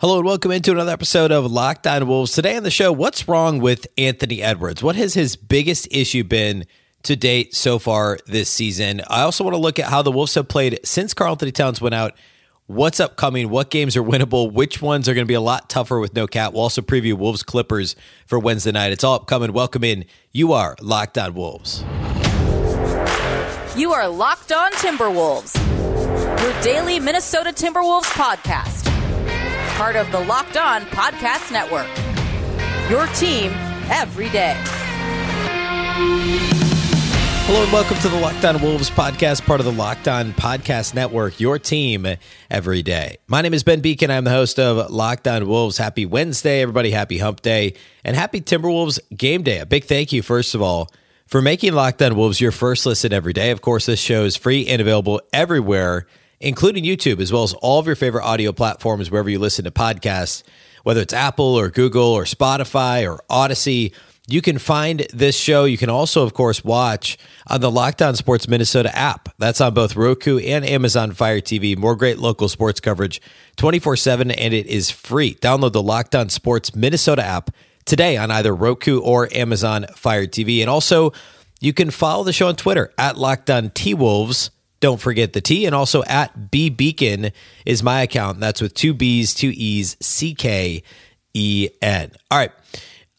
Hello 0.00 0.16
and 0.16 0.24
welcome 0.24 0.50
into 0.50 0.70
another 0.72 0.92
episode 0.92 1.30
of 1.30 1.52
Locked 1.52 1.86
On 1.86 2.06
Wolves. 2.08 2.32
Today 2.32 2.56
on 2.56 2.62
the 2.62 2.70
show, 2.70 2.90
what's 2.90 3.28
wrong 3.28 3.58
with 3.58 3.86
Anthony 3.98 4.42
Edwards? 4.42 4.82
What 4.82 4.96
has 4.96 5.12
his 5.12 5.36
biggest 5.36 5.88
issue 5.90 6.24
been 6.24 6.64
to 7.02 7.16
date 7.16 7.54
so 7.54 7.78
far 7.78 8.18
this 8.24 8.48
season? 8.48 9.02
I 9.08 9.20
also 9.20 9.44
want 9.44 9.52
to 9.52 9.60
look 9.60 9.78
at 9.78 9.90
how 9.90 10.00
the 10.00 10.10
Wolves 10.10 10.34
have 10.36 10.48
played 10.48 10.80
since 10.84 11.12
Karl-Anthony 11.12 11.52
Towns 11.52 11.82
went 11.82 11.94
out. 11.94 12.14
What's 12.66 12.98
upcoming? 12.98 13.50
What 13.50 13.68
games 13.68 13.94
are 13.94 14.02
winnable? 14.02 14.50
Which 14.50 14.80
ones 14.80 15.06
are 15.06 15.12
going 15.12 15.26
to 15.26 15.30
be 15.30 15.34
a 15.34 15.40
lot 15.42 15.68
tougher 15.68 16.00
with 16.00 16.14
no 16.14 16.26
cat? 16.26 16.54
We'll 16.54 16.62
also 16.62 16.80
preview 16.80 17.12
Wolves 17.12 17.42
Clippers 17.42 17.94
for 18.26 18.38
Wednesday 18.38 18.72
night. 18.72 18.92
It's 18.92 19.04
all 19.04 19.16
upcoming. 19.16 19.52
Welcome 19.52 19.84
in. 19.84 20.06
You 20.32 20.54
are 20.54 20.76
Locked 20.80 21.18
On 21.18 21.34
Wolves. 21.34 21.82
You 23.76 23.92
are 23.92 24.08
Locked 24.08 24.50
On 24.50 24.72
Timberwolves, 24.72 25.54
your 26.42 26.62
daily 26.62 26.98
Minnesota 26.98 27.50
Timberwolves 27.50 28.04
podcast 28.04 28.89
part 29.80 29.96
of 29.96 30.12
the 30.12 30.20
Locked 30.20 30.58
On 30.58 30.82
Podcast 30.82 31.50
Network. 31.50 31.88
Your 32.90 33.06
team 33.14 33.50
every 33.90 34.28
day. 34.28 34.54
Hello 37.46 37.62
and 37.62 37.72
welcome 37.72 37.96
to 38.00 38.10
the 38.10 38.18
Locked 38.18 38.44
On 38.44 38.60
Wolves 38.60 38.90
podcast, 38.90 39.46
part 39.46 39.58
of 39.58 39.64
the 39.64 39.72
Locked 39.72 40.06
On 40.06 40.34
Podcast 40.34 40.92
Network, 40.92 41.40
your 41.40 41.58
team 41.58 42.06
every 42.50 42.82
day. 42.82 43.16
My 43.26 43.40
name 43.40 43.54
is 43.54 43.64
Ben 43.64 43.80
Beecken. 43.80 44.10
I'm 44.10 44.24
the 44.24 44.30
host 44.30 44.58
of 44.58 44.90
Locked 44.90 45.26
On 45.26 45.48
Wolves. 45.48 45.78
Happy 45.78 46.04
Wednesday, 46.04 46.60
everybody. 46.60 46.90
Happy 46.90 47.16
Hump 47.16 47.40
Day 47.40 47.72
and 48.04 48.14
happy 48.14 48.42
Timberwolves 48.42 48.98
Game 49.16 49.42
Day. 49.42 49.60
A 49.60 49.66
big 49.66 49.84
thank 49.84 50.12
you, 50.12 50.20
first 50.20 50.54
of 50.54 50.60
all, 50.60 50.90
for 51.24 51.40
making 51.40 51.72
Locked 51.72 52.02
On 52.02 52.16
Wolves 52.16 52.38
your 52.38 52.52
first 52.52 52.84
listen 52.84 53.14
every 53.14 53.32
day. 53.32 53.50
Of 53.50 53.62
course, 53.62 53.86
this 53.86 53.98
show 53.98 54.24
is 54.24 54.36
free 54.36 54.66
and 54.66 54.82
available 54.82 55.22
everywhere 55.32 56.06
including 56.40 56.84
YouTube, 56.84 57.20
as 57.20 57.32
well 57.32 57.42
as 57.42 57.52
all 57.54 57.78
of 57.78 57.86
your 57.86 57.96
favorite 57.96 58.24
audio 58.24 58.52
platforms 58.52 59.10
wherever 59.10 59.28
you 59.28 59.38
listen 59.38 59.64
to 59.64 59.70
podcasts, 59.70 60.42
whether 60.82 61.00
it's 61.00 61.12
Apple 61.12 61.44
or 61.44 61.68
Google 61.68 62.02
or 62.02 62.24
Spotify 62.24 63.08
or 63.08 63.22
Audacy. 63.30 63.94
You 64.26 64.40
can 64.40 64.58
find 64.58 65.06
this 65.12 65.36
show. 65.36 65.64
You 65.64 65.76
can 65.76 65.90
also, 65.90 66.22
of 66.22 66.34
course, 66.34 66.62
watch 66.62 67.18
on 67.48 67.60
the 67.60 67.70
Locked 67.70 68.00
On 68.00 68.14
Sports 68.14 68.46
Minnesota 68.48 68.96
app. 68.96 69.28
That's 69.38 69.60
on 69.60 69.74
both 69.74 69.96
Roku 69.96 70.38
and 70.38 70.64
Amazon 70.64 71.12
Fire 71.12 71.40
TV. 71.40 71.76
More 71.76 71.96
great 71.96 72.18
local 72.18 72.48
sports 72.48 72.80
coverage 72.80 73.20
24 73.56 73.96
7, 73.96 74.30
and 74.30 74.54
it 74.54 74.66
is 74.66 74.90
free. 74.90 75.34
Download 75.34 75.72
the 75.72 75.82
Locked 75.82 76.14
On 76.14 76.28
Sports 76.28 76.76
Minnesota 76.76 77.24
app 77.24 77.50
today 77.84 78.16
on 78.16 78.30
either 78.30 78.54
Roku 78.54 79.00
or 79.00 79.28
Amazon 79.34 79.86
Fire 79.96 80.26
TV. 80.26 80.60
And 80.60 80.70
also, 80.70 81.12
you 81.60 81.72
can 81.72 81.90
follow 81.90 82.22
the 82.22 82.32
show 82.32 82.46
on 82.46 82.56
Twitter 82.56 82.92
at 82.96 83.18
Locked 83.18 83.50
On 83.50 83.70
T 83.70 83.94
Wolves. 83.94 84.50
Don't 84.80 85.00
forget 85.00 85.34
the 85.34 85.42
T. 85.42 85.66
And 85.66 85.74
also 85.74 86.02
at 86.04 86.50
B 86.50 86.70
Beecken 86.70 87.32
is 87.66 87.82
my 87.82 88.00
account. 88.02 88.40
That's 88.40 88.62
with 88.62 88.74
two 88.74 88.94
B's, 88.94 89.34
two 89.34 89.52
E's, 89.54 89.96
C 90.00 90.34
K 90.34 90.82
E 91.34 91.68
N. 91.82 92.12
All 92.30 92.38
right. 92.38 92.52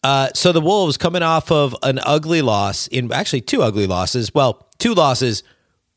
Uh, 0.02 0.28
so 0.34 0.50
the 0.50 0.60
Wolves 0.60 0.96
coming 0.96 1.22
off 1.22 1.52
of 1.52 1.76
an 1.84 2.00
ugly 2.04 2.42
loss 2.42 2.88
in 2.88 3.12
actually 3.12 3.42
two 3.42 3.62
ugly 3.62 3.86
losses. 3.86 4.34
Well, 4.34 4.68
two 4.78 4.94
losses, 4.94 5.44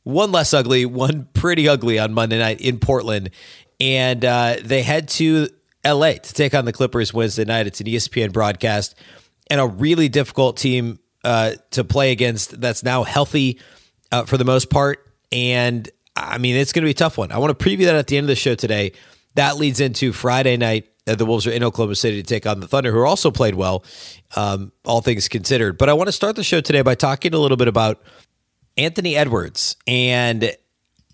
one 0.03 0.31
less 0.31 0.53
ugly, 0.53 0.85
one 0.85 1.27
pretty 1.33 1.67
ugly 1.67 1.97
on 1.97 2.13
Monday 2.13 2.37
night 2.37 2.61
in 2.61 2.79
Portland. 2.79 3.31
And 3.79 4.23
uh, 4.23 4.57
they 4.61 4.83
head 4.83 5.09
to 5.09 5.49
LA 5.83 6.13
to 6.13 6.33
take 6.33 6.53
on 6.53 6.65
the 6.65 6.73
Clippers 6.73 7.13
Wednesday 7.13 7.45
night. 7.45 7.65
It's 7.65 7.81
an 7.81 7.87
ESPN 7.87 8.31
broadcast 8.31 8.95
and 9.49 9.59
a 9.59 9.65
really 9.65 10.09
difficult 10.09 10.57
team 10.57 10.99
uh, 11.23 11.53
to 11.71 11.83
play 11.83 12.11
against 12.11 12.61
that's 12.61 12.83
now 12.83 13.03
healthy 13.03 13.59
uh, 14.11 14.25
for 14.25 14.37
the 14.37 14.45
most 14.45 14.69
part 14.69 15.05
and 15.35 15.89
I 16.15 16.37
mean, 16.37 16.55
it's 16.55 16.71
going 16.71 16.83
to 16.83 16.85
be 16.85 16.91
a 16.91 16.93
tough 16.93 17.17
one. 17.17 17.31
I 17.31 17.37
want 17.37 17.57
to 17.57 17.65
preview 17.65 17.85
that 17.85 17.95
at 17.95 18.07
the 18.07 18.17
end 18.17 18.23
of 18.23 18.29
the 18.29 18.35
show 18.35 18.55
today. 18.55 18.93
That 19.35 19.57
leads 19.57 19.81
into 19.81 20.13
Friday 20.13 20.55
night. 20.55 20.87
The 21.05 21.25
Wolves 21.25 21.45
are 21.45 21.51
in 21.51 21.61
Oklahoma 21.61 21.95
City 21.95 22.23
to 22.23 22.27
take 22.27 22.47
on 22.47 22.61
the 22.61 22.67
Thunder, 22.67 22.91
who 22.91 23.03
also 23.03 23.29
played 23.29 23.53
well, 23.53 23.83
um, 24.35 24.71
all 24.85 25.01
things 25.01 25.27
considered. 25.27 25.77
But 25.77 25.89
I 25.89 25.93
want 25.93 26.07
to 26.07 26.13
start 26.13 26.37
the 26.37 26.43
show 26.43 26.61
today 26.61 26.81
by 26.81 26.95
talking 26.95 27.33
a 27.33 27.37
little 27.37 27.57
bit 27.57 27.67
about 27.67 28.01
Anthony 28.77 29.15
Edwards 29.15 29.75
and 29.85 30.55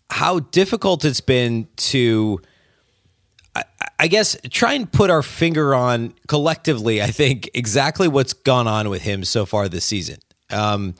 how 0.10 0.40
difficult 0.40 1.04
it's 1.04 1.20
been 1.20 1.68
to, 1.78 2.40
I, 3.56 3.64
I 4.00 4.08
guess, 4.08 4.38
try 4.52 4.74
and 4.74 4.90
put 4.90 5.10
our 5.10 5.24
finger 5.24 5.74
on 5.74 6.14
collectively, 6.28 7.02
I 7.02 7.08
think, 7.08 7.50
exactly 7.54 8.08
what's 8.08 8.34
gone 8.34 8.68
on 8.68 8.88
with 8.88 9.02
him 9.02 9.26
so 9.26 9.46
far 9.48 9.68
this 9.68 9.84
season. 9.84 10.20
Um, 10.52 10.94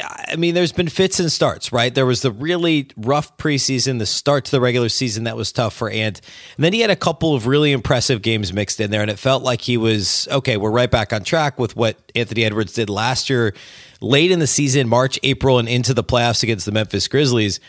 I 0.00 0.36
mean, 0.36 0.54
there's 0.54 0.72
been 0.72 0.88
fits 0.88 1.20
and 1.20 1.30
starts, 1.30 1.70
right? 1.70 1.94
There 1.94 2.06
was 2.06 2.22
the 2.22 2.30
really 2.30 2.88
rough 2.96 3.36
preseason, 3.36 3.98
the 3.98 4.06
start 4.06 4.46
to 4.46 4.50
the 4.50 4.60
regular 4.60 4.88
season 4.88 5.24
that 5.24 5.36
was 5.36 5.52
tough 5.52 5.74
for 5.74 5.90
Ant. 5.90 6.22
And 6.56 6.64
then 6.64 6.72
he 6.72 6.80
had 6.80 6.88
a 6.88 6.96
couple 6.96 7.34
of 7.34 7.46
really 7.46 7.72
impressive 7.72 8.22
games 8.22 8.54
mixed 8.54 8.80
in 8.80 8.90
there, 8.90 9.02
and 9.02 9.10
it 9.10 9.18
felt 9.18 9.42
like 9.42 9.60
he 9.60 9.76
was 9.76 10.28
okay, 10.30 10.56
we're 10.56 10.70
right 10.70 10.90
back 10.90 11.12
on 11.12 11.24
track 11.24 11.58
with 11.58 11.76
what 11.76 11.98
Anthony 12.14 12.44
Edwards 12.44 12.72
did 12.72 12.88
last 12.88 13.28
year, 13.28 13.54
late 14.00 14.30
in 14.30 14.38
the 14.38 14.46
season, 14.46 14.88
March, 14.88 15.18
April, 15.22 15.58
and 15.58 15.68
into 15.68 15.92
the 15.92 16.04
playoffs 16.04 16.42
against 16.42 16.64
the 16.64 16.72
Memphis 16.72 17.06
Grizzlies. 17.06 17.60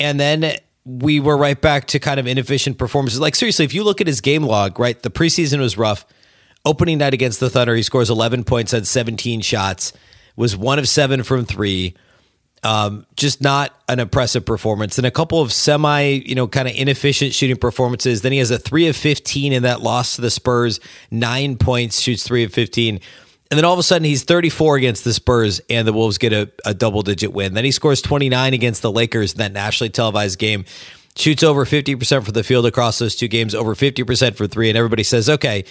And 0.00 0.18
then 0.18 0.56
we 0.84 1.20
were 1.20 1.36
right 1.36 1.60
back 1.60 1.86
to 1.88 2.00
kind 2.00 2.18
of 2.18 2.26
inefficient 2.26 2.76
performances. 2.76 3.20
Like, 3.20 3.36
seriously, 3.36 3.64
if 3.64 3.72
you 3.72 3.84
look 3.84 4.00
at 4.00 4.08
his 4.08 4.20
game 4.20 4.42
log, 4.42 4.80
right, 4.80 5.00
the 5.00 5.10
preseason 5.10 5.60
was 5.60 5.78
rough. 5.78 6.04
Opening 6.64 6.98
night 6.98 7.14
against 7.14 7.38
the 7.38 7.48
Thunder, 7.48 7.76
he 7.76 7.84
scores 7.84 8.10
11 8.10 8.42
points 8.42 8.74
on 8.74 8.84
17 8.84 9.40
shots 9.42 9.92
was 10.36 10.56
one 10.56 10.78
of 10.78 10.88
seven 10.88 11.22
from 11.22 11.44
three. 11.44 11.94
Um, 12.62 13.06
just 13.16 13.42
not 13.42 13.74
an 13.88 14.00
impressive 14.00 14.44
performance. 14.44 14.98
And 14.98 15.06
a 15.06 15.10
couple 15.10 15.40
of 15.40 15.52
semi, 15.52 16.02
you 16.02 16.34
know, 16.34 16.48
kind 16.48 16.66
of 16.66 16.74
inefficient 16.74 17.32
shooting 17.32 17.56
performances. 17.56 18.22
Then 18.22 18.32
he 18.32 18.38
has 18.38 18.50
a 18.50 18.58
three 18.58 18.88
of 18.88 18.96
15 18.96 19.52
in 19.52 19.62
that 19.62 19.82
loss 19.82 20.16
to 20.16 20.22
the 20.22 20.30
Spurs, 20.30 20.80
nine 21.10 21.56
points, 21.56 22.00
shoots 22.00 22.24
three 22.24 22.44
of 22.44 22.52
15. 22.52 23.00
And 23.50 23.58
then 23.58 23.64
all 23.64 23.72
of 23.72 23.78
a 23.78 23.84
sudden 23.84 24.04
he's 24.04 24.24
34 24.24 24.76
against 24.76 25.04
the 25.04 25.12
Spurs 25.12 25.60
and 25.70 25.86
the 25.86 25.92
Wolves 25.92 26.18
get 26.18 26.32
a, 26.32 26.50
a 26.64 26.74
double 26.74 27.02
digit 27.02 27.32
win. 27.32 27.54
Then 27.54 27.64
he 27.64 27.70
scores 27.70 28.02
29 28.02 28.54
against 28.54 28.82
the 28.82 28.90
Lakers 28.90 29.32
in 29.32 29.38
that 29.38 29.52
nationally 29.52 29.90
televised 29.90 30.38
game, 30.38 30.64
shoots 31.16 31.44
over 31.44 31.64
50% 31.64 32.24
for 32.24 32.32
the 32.32 32.42
field 32.42 32.66
across 32.66 32.98
those 32.98 33.14
two 33.14 33.28
games, 33.28 33.54
over 33.54 33.74
50% 33.74 34.34
for 34.34 34.48
three. 34.48 34.68
And 34.68 34.76
everybody 34.76 35.04
says, 35.04 35.30
okay, 35.30 35.64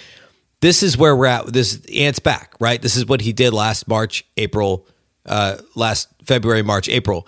this 0.60 0.82
is 0.82 0.96
where 0.96 1.14
we're 1.14 1.26
at. 1.26 1.46
This 1.52 1.84
Ant's 1.86 2.18
back, 2.18 2.54
right? 2.60 2.80
This 2.80 2.96
is 2.96 3.06
what 3.06 3.20
he 3.20 3.32
did 3.32 3.52
last 3.52 3.88
March, 3.88 4.24
April, 4.36 4.86
uh, 5.24 5.58
last 5.74 6.08
February, 6.24 6.62
March, 6.62 6.88
April. 6.88 7.26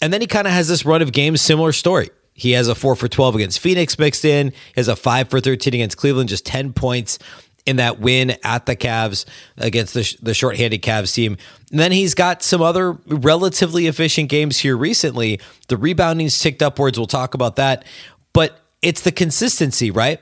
And 0.00 0.12
then 0.12 0.20
he 0.20 0.26
kind 0.26 0.46
of 0.46 0.52
has 0.52 0.68
this 0.68 0.84
run 0.84 1.02
of 1.02 1.12
games, 1.12 1.40
similar 1.40 1.72
story. 1.72 2.10
He 2.34 2.52
has 2.52 2.68
a 2.68 2.74
four 2.74 2.96
for 2.96 3.06
12 3.06 3.36
against 3.36 3.60
Phoenix 3.60 3.98
mixed 3.98 4.24
in, 4.24 4.50
he 4.50 4.74
has 4.76 4.88
a 4.88 4.96
five 4.96 5.30
for 5.30 5.40
13 5.40 5.72
against 5.72 5.96
Cleveland, 5.96 6.28
just 6.28 6.44
10 6.44 6.72
points 6.72 7.18
in 7.64 7.76
that 7.76 7.98
win 7.98 8.36
at 8.42 8.66
the 8.66 8.76
Cavs 8.76 9.24
against 9.56 9.94
the, 9.94 10.16
the 10.20 10.34
shorthanded 10.34 10.82
Cavs 10.82 11.14
team. 11.14 11.38
And 11.70 11.80
then 11.80 11.92
he's 11.92 12.14
got 12.14 12.42
some 12.42 12.60
other 12.60 12.92
relatively 13.06 13.86
efficient 13.86 14.28
games 14.28 14.58
here 14.58 14.76
recently. 14.76 15.40
The 15.68 15.76
rebounding's 15.76 16.38
ticked 16.38 16.62
upwards. 16.62 16.98
We'll 16.98 17.06
talk 17.06 17.34
about 17.34 17.56
that. 17.56 17.84
But 18.32 18.60
it's 18.82 19.00
the 19.00 19.12
consistency, 19.12 19.90
right? 19.90 20.20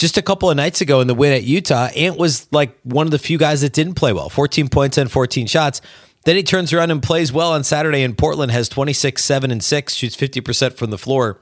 Just 0.00 0.16
a 0.16 0.22
couple 0.22 0.50
of 0.50 0.56
nights 0.56 0.80
ago 0.80 1.02
in 1.02 1.06
the 1.08 1.14
win 1.14 1.34
at 1.34 1.44
Utah, 1.44 1.88
Ant 1.94 2.16
was 2.16 2.50
like 2.50 2.74
one 2.84 3.06
of 3.06 3.10
the 3.10 3.18
few 3.18 3.36
guys 3.36 3.60
that 3.60 3.74
didn't 3.74 3.94
play 3.94 4.14
well 4.14 4.30
14 4.30 4.68
points 4.68 4.96
and 4.96 5.12
14 5.12 5.46
shots. 5.46 5.82
Then 6.24 6.36
he 6.36 6.42
turns 6.42 6.72
around 6.72 6.90
and 6.90 7.02
plays 7.02 7.32
well 7.32 7.52
on 7.52 7.64
Saturday 7.64 8.02
in 8.02 8.14
Portland, 8.14 8.50
has 8.50 8.68
26, 8.68 9.22
7, 9.22 9.50
and 9.50 9.62
6, 9.62 9.94
shoots 9.94 10.16
50% 10.16 10.74
from 10.74 10.90
the 10.90 10.98
floor. 10.98 11.40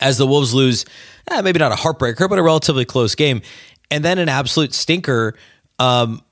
As 0.00 0.18
the 0.18 0.26
Wolves 0.26 0.52
lose, 0.52 0.84
eh, 1.30 1.40
maybe 1.40 1.58
not 1.58 1.72
a 1.72 1.74
heartbreaker, 1.74 2.28
but 2.28 2.38
a 2.38 2.42
relatively 2.42 2.84
close 2.84 3.14
game. 3.14 3.40
And 3.90 4.04
then 4.04 4.18
an 4.18 4.28
absolute 4.28 4.74
stinker 4.74 5.34
um, 5.78 6.22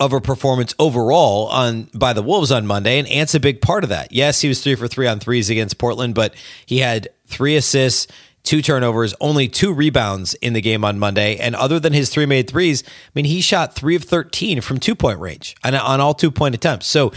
of 0.00 0.12
a 0.12 0.20
performance 0.20 0.74
overall 0.78 1.48
on 1.48 1.90
by 1.94 2.14
the 2.14 2.22
Wolves 2.22 2.50
on 2.50 2.66
Monday. 2.66 2.98
And 2.98 3.08
Ant's 3.08 3.34
a 3.34 3.40
big 3.40 3.60
part 3.60 3.84
of 3.84 3.90
that. 3.90 4.12
Yes, 4.12 4.40
he 4.40 4.48
was 4.48 4.62
three 4.62 4.74
for 4.74 4.88
three 4.88 5.06
on 5.06 5.20
threes 5.20 5.50
against 5.50 5.78
Portland, 5.78 6.14
but 6.14 6.34
he 6.66 6.78
had 6.78 7.08
three 7.26 7.56
assists, 7.56 8.06
two 8.44 8.60
turnovers, 8.60 9.14
only 9.20 9.48
two 9.48 9.72
rebounds 9.72 10.34
in 10.34 10.52
the 10.52 10.60
game 10.60 10.84
on 10.84 10.98
Monday. 10.98 11.36
And 11.36 11.56
other 11.56 11.80
than 11.80 11.92
his 11.92 12.10
three 12.10 12.26
made 12.26 12.48
threes, 12.48 12.84
I 12.86 13.10
mean, 13.14 13.24
he 13.24 13.40
shot 13.40 13.74
three 13.74 13.96
of 13.96 14.04
13 14.04 14.60
from 14.60 14.78
two 14.78 14.94
point 14.94 15.18
range 15.18 15.56
and 15.64 15.74
on 15.74 16.00
all 16.00 16.14
two 16.14 16.30
point 16.30 16.54
attempts. 16.54 16.86
So 16.86 17.12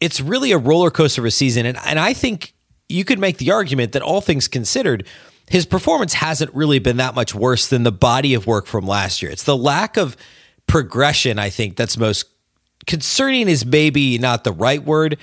it's 0.00 0.20
really 0.20 0.52
a 0.52 0.58
roller 0.58 0.90
coaster 0.90 1.22
of 1.22 1.24
a 1.24 1.30
season. 1.30 1.64
And, 1.64 1.78
and 1.86 1.98
I 1.98 2.12
think 2.12 2.52
you 2.88 3.04
could 3.04 3.18
make 3.18 3.38
the 3.38 3.52
argument 3.52 3.92
that 3.92 4.02
all 4.02 4.20
things 4.20 4.48
considered, 4.48 5.06
his 5.48 5.64
performance 5.64 6.14
hasn't 6.14 6.52
really 6.52 6.80
been 6.80 6.96
that 6.98 7.14
much 7.14 7.34
worse 7.34 7.68
than 7.68 7.84
the 7.84 7.92
body 7.92 8.34
of 8.34 8.46
work 8.46 8.66
from 8.66 8.86
last 8.86 9.22
year. 9.22 9.30
It's 9.30 9.44
the 9.44 9.56
lack 9.56 9.96
of 9.96 10.16
progression, 10.66 11.38
I 11.38 11.50
think, 11.50 11.76
that's 11.76 11.96
most 11.96 12.26
concerning, 12.86 13.48
is 13.48 13.64
maybe 13.64 14.18
not 14.18 14.42
the 14.42 14.52
right 14.52 14.84
word. 14.84 15.18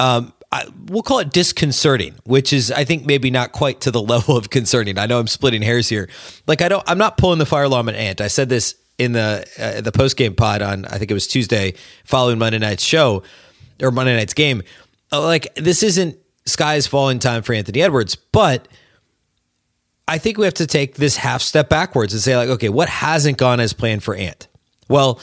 Um, 0.00 0.32
I, 0.52 0.66
we'll 0.86 1.02
call 1.02 1.18
it 1.18 1.30
disconcerting, 1.30 2.14
which 2.24 2.52
is 2.52 2.70
I 2.70 2.84
think 2.84 3.06
maybe 3.06 3.30
not 3.30 3.52
quite 3.52 3.80
to 3.82 3.90
the 3.90 4.02
level 4.14 4.36
of 4.36 4.50
concerning. 4.50 4.98
I 4.98 5.06
know 5.06 5.18
I'm 5.18 5.26
splitting 5.26 5.62
hairs 5.62 5.88
here. 5.88 6.08
Like 6.46 6.62
I 6.62 6.68
don't, 6.68 6.84
I'm 6.86 6.98
not 6.98 7.16
pulling 7.16 7.38
the 7.38 7.46
fire 7.46 7.64
alarm 7.64 7.88
at 7.88 7.94
Ant. 7.94 8.20
I 8.20 8.28
said 8.28 8.48
this 8.48 8.74
in 8.98 9.12
the 9.12 9.46
uh, 9.58 9.80
the 9.80 9.92
post 9.92 10.16
game 10.16 10.34
pod 10.34 10.62
on 10.62 10.84
I 10.84 10.98
think 10.98 11.10
it 11.10 11.14
was 11.14 11.26
Tuesday 11.26 11.74
following 12.04 12.38
Monday 12.38 12.58
night's 12.58 12.84
show 12.84 13.22
or 13.82 13.90
Monday 13.90 14.14
night's 14.14 14.34
game. 14.34 14.62
Uh, 15.10 15.22
like 15.22 15.54
this 15.54 15.82
isn't 15.82 16.18
skies 16.44 16.86
falling 16.86 17.18
time 17.18 17.42
for 17.42 17.54
Anthony 17.54 17.80
Edwards, 17.80 18.14
but 18.14 18.68
I 20.08 20.18
think 20.18 20.36
we 20.36 20.44
have 20.44 20.54
to 20.54 20.66
take 20.66 20.96
this 20.96 21.16
half 21.16 21.40
step 21.42 21.68
backwards 21.68 22.12
and 22.12 22.20
say, 22.20 22.36
like, 22.36 22.48
okay, 22.50 22.68
what 22.68 22.88
hasn't 22.88 23.38
gone 23.38 23.60
as 23.60 23.72
planned 23.72 24.02
for 24.02 24.14
Ant? 24.14 24.48
Well, 24.88 25.20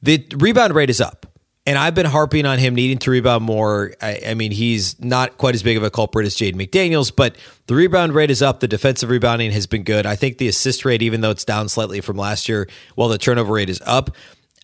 the 0.00 0.26
rebound 0.36 0.74
rate 0.74 0.90
is 0.90 1.00
up. 1.00 1.26
And 1.64 1.78
I've 1.78 1.94
been 1.94 2.06
harping 2.06 2.44
on 2.44 2.58
him 2.58 2.74
needing 2.74 2.98
to 2.98 3.10
rebound 3.12 3.44
more. 3.44 3.92
I, 4.02 4.20
I, 4.28 4.34
mean, 4.34 4.50
he's 4.50 5.00
not 5.00 5.38
quite 5.38 5.54
as 5.54 5.62
big 5.62 5.76
of 5.76 5.84
a 5.84 5.90
culprit 5.90 6.26
as 6.26 6.34
Jaden 6.34 6.54
McDaniels, 6.56 7.14
but 7.14 7.36
the 7.68 7.76
rebound 7.76 8.14
rate 8.14 8.32
is 8.32 8.42
up. 8.42 8.58
The 8.58 8.66
defensive 8.66 9.10
rebounding 9.10 9.52
has 9.52 9.68
been 9.68 9.84
good. 9.84 10.04
I 10.04 10.16
think 10.16 10.38
the 10.38 10.48
assist 10.48 10.84
rate, 10.84 11.02
even 11.02 11.20
though 11.20 11.30
it's 11.30 11.44
down 11.44 11.68
slightly 11.68 12.00
from 12.00 12.16
last 12.16 12.48
year, 12.48 12.68
while 12.96 13.08
the 13.08 13.18
turnover 13.18 13.52
rate 13.52 13.70
is 13.70 13.80
up, 13.86 14.10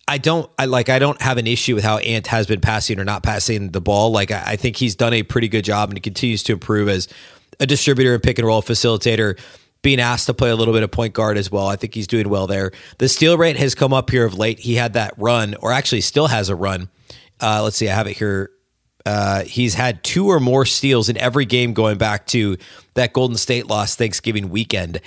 I 0.09 0.17
don't 0.17 0.49
I 0.57 0.65
like 0.65 0.89
I 0.89 0.97
don't 0.97 1.21
have 1.21 1.37
an 1.37 1.45
issue 1.45 1.75
with 1.75 1.83
how 1.83 1.99
Ant 1.99 2.25
has 2.27 2.47
been 2.47 2.61
passing 2.61 2.99
or 2.99 3.05
not 3.05 3.21
passing 3.21 3.69
the 3.69 3.79
ball. 3.79 4.11
Like 4.11 4.31
I, 4.31 4.43
I 4.47 4.55
think 4.55 4.75
he's 4.75 4.95
done 4.95 5.13
a 5.13 5.21
pretty 5.21 5.47
good 5.47 5.63
job 5.63 5.89
and 5.89 5.97
he 5.97 6.01
continues 6.01 6.41
to 6.43 6.53
improve 6.53 6.89
as 6.89 7.07
a 7.59 7.67
distributor 7.67 8.15
and 8.15 8.23
pick 8.23 8.39
and 8.39 8.47
roll 8.47 8.63
facilitator 8.63 9.37
being 9.81 9.99
asked 9.99 10.25
to 10.25 10.33
play 10.33 10.49
a 10.49 10.55
little 10.55 10.73
bit 10.73 10.83
of 10.83 10.91
point 10.91 11.13
guard 11.13 11.37
as 11.37 11.49
well. 11.51 11.67
I 11.67 11.75
think 11.75 11.93
he's 11.93 12.07
doing 12.07 12.29
well 12.29 12.47
there. 12.47 12.71
The 12.97 13.07
steal 13.07 13.37
rate 13.37 13.57
has 13.57 13.75
come 13.75 13.93
up 13.93 14.09
here 14.09 14.25
of 14.25 14.33
late. 14.33 14.59
He 14.59 14.75
had 14.75 14.93
that 14.93 15.13
run, 15.17 15.55
or 15.61 15.71
actually 15.71 16.01
still 16.01 16.27
has 16.27 16.49
a 16.49 16.55
run. 16.55 16.89
Uh, 17.39 17.63
let's 17.63 17.77
see, 17.77 17.87
I 17.87 17.95
have 17.95 18.07
it 18.07 18.17
here. 18.17 18.51
Uh, 19.05 19.43
he's 19.43 19.73
had 19.73 20.03
two 20.03 20.27
or 20.27 20.39
more 20.39 20.65
steals 20.65 21.07
in 21.07 21.17
every 21.17 21.45
game 21.45 21.73
going 21.73 21.97
back 21.97 22.27
to 22.27 22.57
that 22.95 23.13
Golden 23.13 23.37
State 23.37 23.67
loss 23.67 23.95
Thanksgiving 23.95 24.49
weekend. 24.49 24.99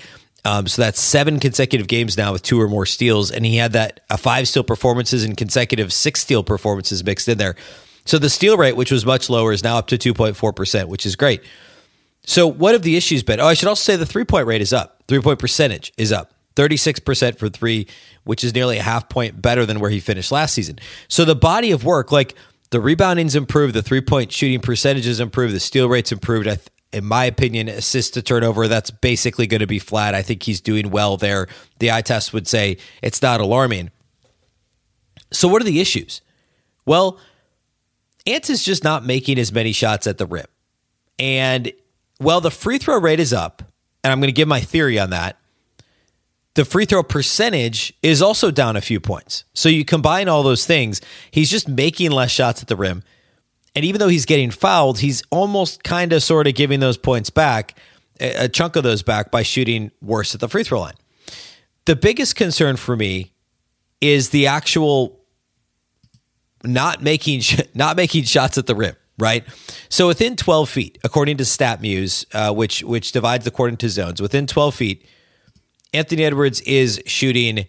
Um, 0.44 0.66
so 0.66 0.82
that's 0.82 1.00
seven 1.00 1.38
consecutive 1.38 1.86
games 1.86 2.16
now 2.16 2.32
with 2.32 2.42
two 2.42 2.60
or 2.60 2.68
more 2.68 2.86
steals, 2.86 3.30
and 3.30 3.44
he 3.44 3.58
had 3.58 3.72
that 3.72 4.00
uh, 4.10 4.16
five 4.16 4.48
steal 4.48 4.64
performances 4.64 5.22
and 5.22 5.36
consecutive 5.36 5.92
six 5.92 6.20
steal 6.20 6.42
performances 6.42 7.04
mixed 7.04 7.28
in 7.28 7.38
there. 7.38 7.54
So 8.06 8.18
the 8.18 8.30
steal 8.30 8.56
rate, 8.56 8.74
which 8.74 8.90
was 8.90 9.06
much 9.06 9.30
lower, 9.30 9.52
is 9.52 9.62
now 9.62 9.78
up 9.78 9.86
to 9.88 9.98
two 9.98 10.14
point 10.14 10.36
four 10.36 10.52
percent, 10.52 10.88
which 10.88 11.06
is 11.06 11.14
great. 11.14 11.42
So 12.24 12.46
what 12.46 12.74
have 12.74 12.82
the 12.82 12.96
issues 12.96 13.22
been? 13.22 13.40
Oh, 13.40 13.46
I 13.46 13.54
should 13.54 13.68
also 13.68 13.82
say 13.82 13.96
the 13.96 14.06
three 14.06 14.24
point 14.24 14.46
rate 14.46 14.60
is 14.60 14.72
up. 14.72 15.02
Three 15.08 15.20
point 15.20 15.38
percentage 15.38 15.92
is 15.96 16.12
up. 16.12 16.32
36% 16.54 17.38
for 17.38 17.48
three, 17.48 17.86
which 18.24 18.44
is 18.44 18.54
nearly 18.54 18.78
a 18.78 18.82
half 18.82 19.08
point 19.08 19.40
better 19.40 19.64
than 19.64 19.80
where 19.80 19.90
he 19.90 20.00
finished 20.00 20.30
last 20.30 20.54
season. 20.54 20.78
So 21.08 21.24
the 21.24 21.34
body 21.34 21.70
of 21.70 21.84
work, 21.84 22.12
like 22.12 22.34
the 22.70 22.80
rebounding's 22.80 23.34
improved, 23.34 23.74
the 23.74 23.82
three 23.82 24.00
point 24.00 24.32
shooting 24.32 24.60
percentages 24.60 25.18
improved, 25.18 25.54
the 25.54 25.60
steal 25.60 25.88
rates 25.88 26.12
improved. 26.12 26.46
I 26.46 26.56
th- 26.56 26.68
in 26.92 27.06
my 27.06 27.24
opinion, 27.24 27.68
assist 27.68 28.14
to 28.14 28.22
turnover, 28.22 28.68
that's 28.68 28.90
basically 28.90 29.46
going 29.46 29.60
to 29.60 29.66
be 29.66 29.78
flat. 29.78 30.14
I 30.14 30.20
think 30.20 30.42
he's 30.42 30.60
doing 30.60 30.90
well 30.90 31.16
there. 31.16 31.48
The 31.78 31.90
eye 31.90 32.02
test 32.02 32.34
would 32.34 32.46
say 32.46 32.76
it's 33.00 33.22
not 33.22 33.40
alarming. 33.40 33.90
So, 35.32 35.48
what 35.48 35.62
are 35.62 35.64
the 35.64 35.80
issues? 35.80 36.20
Well, 36.84 37.18
Ant 38.26 38.50
is 38.50 38.62
just 38.62 38.84
not 38.84 39.06
making 39.06 39.38
as 39.38 39.52
many 39.52 39.72
shots 39.72 40.06
at 40.06 40.18
the 40.18 40.26
rim. 40.26 40.44
And 41.18 41.72
well, 42.22 42.40
the 42.40 42.50
free 42.50 42.78
throw 42.78 42.98
rate 42.98 43.20
is 43.20 43.32
up, 43.32 43.62
and 44.02 44.12
I'm 44.12 44.20
going 44.20 44.28
to 44.28 44.32
give 44.32 44.48
my 44.48 44.60
theory 44.60 44.98
on 44.98 45.10
that. 45.10 45.38
The 46.54 46.64
free 46.64 46.84
throw 46.84 47.02
percentage 47.02 47.94
is 48.02 48.20
also 48.20 48.50
down 48.50 48.76
a 48.76 48.80
few 48.80 49.00
points. 49.00 49.44
So 49.54 49.68
you 49.68 49.84
combine 49.84 50.28
all 50.28 50.42
those 50.42 50.66
things, 50.66 51.00
he's 51.30 51.50
just 51.50 51.68
making 51.68 52.10
less 52.10 52.30
shots 52.30 52.62
at 52.62 52.68
the 52.68 52.76
rim. 52.76 53.02
And 53.74 53.84
even 53.84 53.98
though 53.98 54.08
he's 54.08 54.26
getting 54.26 54.50
fouled, 54.50 54.98
he's 54.98 55.22
almost 55.30 55.82
kind 55.82 56.12
of 56.12 56.22
sort 56.22 56.46
of 56.46 56.54
giving 56.54 56.80
those 56.80 56.98
points 56.98 57.30
back, 57.30 57.78
a 58.20 58.48
chunk 58.48 58.76
of 58.76 58.82
those 58.82 59.02
back 59.02 59.30
by 59.30 59.42
shooting 59.42 59.90
worse 60.02 60.34
at 60.34 60.40
the 60.40 60.48
free 60.48 60.62
throw 60.62 60.80
line. 60.80 60.94
The 61.86 61.96
biggest 61.96 62.36
concern 62.36 62.76
for 62.76 62.96
me 62.96 63.32
is 64.02 64.28
the 64.28 64.46
actual 64.46 65.20
not 66.64 67.02
making 67.02 67.42
not 67.74 67.96
making 67.96 68.24
shots 68.24 68.58
at 68.58 68.66
the 68.66 68.74
rim 68.74 68.94
right? 69.18 69.44
So 69.88 70.06
within 70.06 70.36
12 70.36 70.68
feet, 70.68 70.98
according 71.04 71.36
to 71.38 71.44
StatMuse, 71.44 72.26
uh, 72.32 72.52
which 72.52 72.82
which 72.82 73.12
divides 73.12 73.46
according 73.46 73.78
to 73.78 73.88
zones, 73.88 74.20
within 74.20 74.46
12 74.46 74.74
feet, 74.74 75.06
Anthony 75.92 76.24
Edwards 76.24 76.60
is 76.62 77.02
shooting 77.06 77.66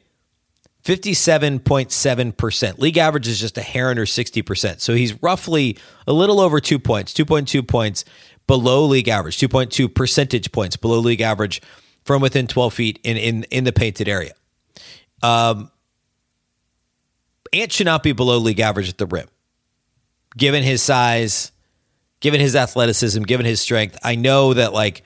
57.7%. 0.84 2.80
League 2.80 2.98
average 2.98 3.28
is 3.28 3.40
just 3.40 3.58
a 3.58 3.62
hair 3.62 3.90
under 3.90 4.06
60%. 4.06 4.82
So 4.82 4.94
he's 4.94 5.22
roughly 5.24 5.78
a 6.06 6.14
little 6.14 6.42
over 6.42 6.60
two 6.60 6.78
points, 6.78 7.14
2.2 7.14 7.66
points 7.66 8.04
below 8.48 8.86
league 8.86 9.08
average, 9.08 9.38
2.2 9.38 9.94
percentage 9.94 10.52
points 10.52 10.76
below 10.76 11.00
league 11.00 11.22
average 11.22 11.62
from 12.04 12.22
within 12.22 12.48
12 12.48 12.74
feet 12.74 13.00
in, 13.04 13.16
in, 13.16 13.44
in 13.46 13.64
the 13.64 13.72
painted 13.72 14.10
area. 14.10 14.34
Um, 15.22 15.72
Ant 17.54 17.72
should 17.72 17.86
not 17.86 18.04
be 18.04 18.12
below 18.12 18.38
league 18.40 18.60
average 18.60 18.90
at 18.90 18.98
the 18.98 19.06
rim 19.06 19.28
given 20.38 20.64
his 20.64 20.82
size, 20.82 21.52
given 22.20 22.40
his 22.40 22.56
athleticism, 22.56 23.24
given 23.24 23.46
his 23.46 23.62
strength. 23.62 23.98
I 24.04 24.16
know 24.16 24.54
that 24.54 24.74
like 24.74 25.04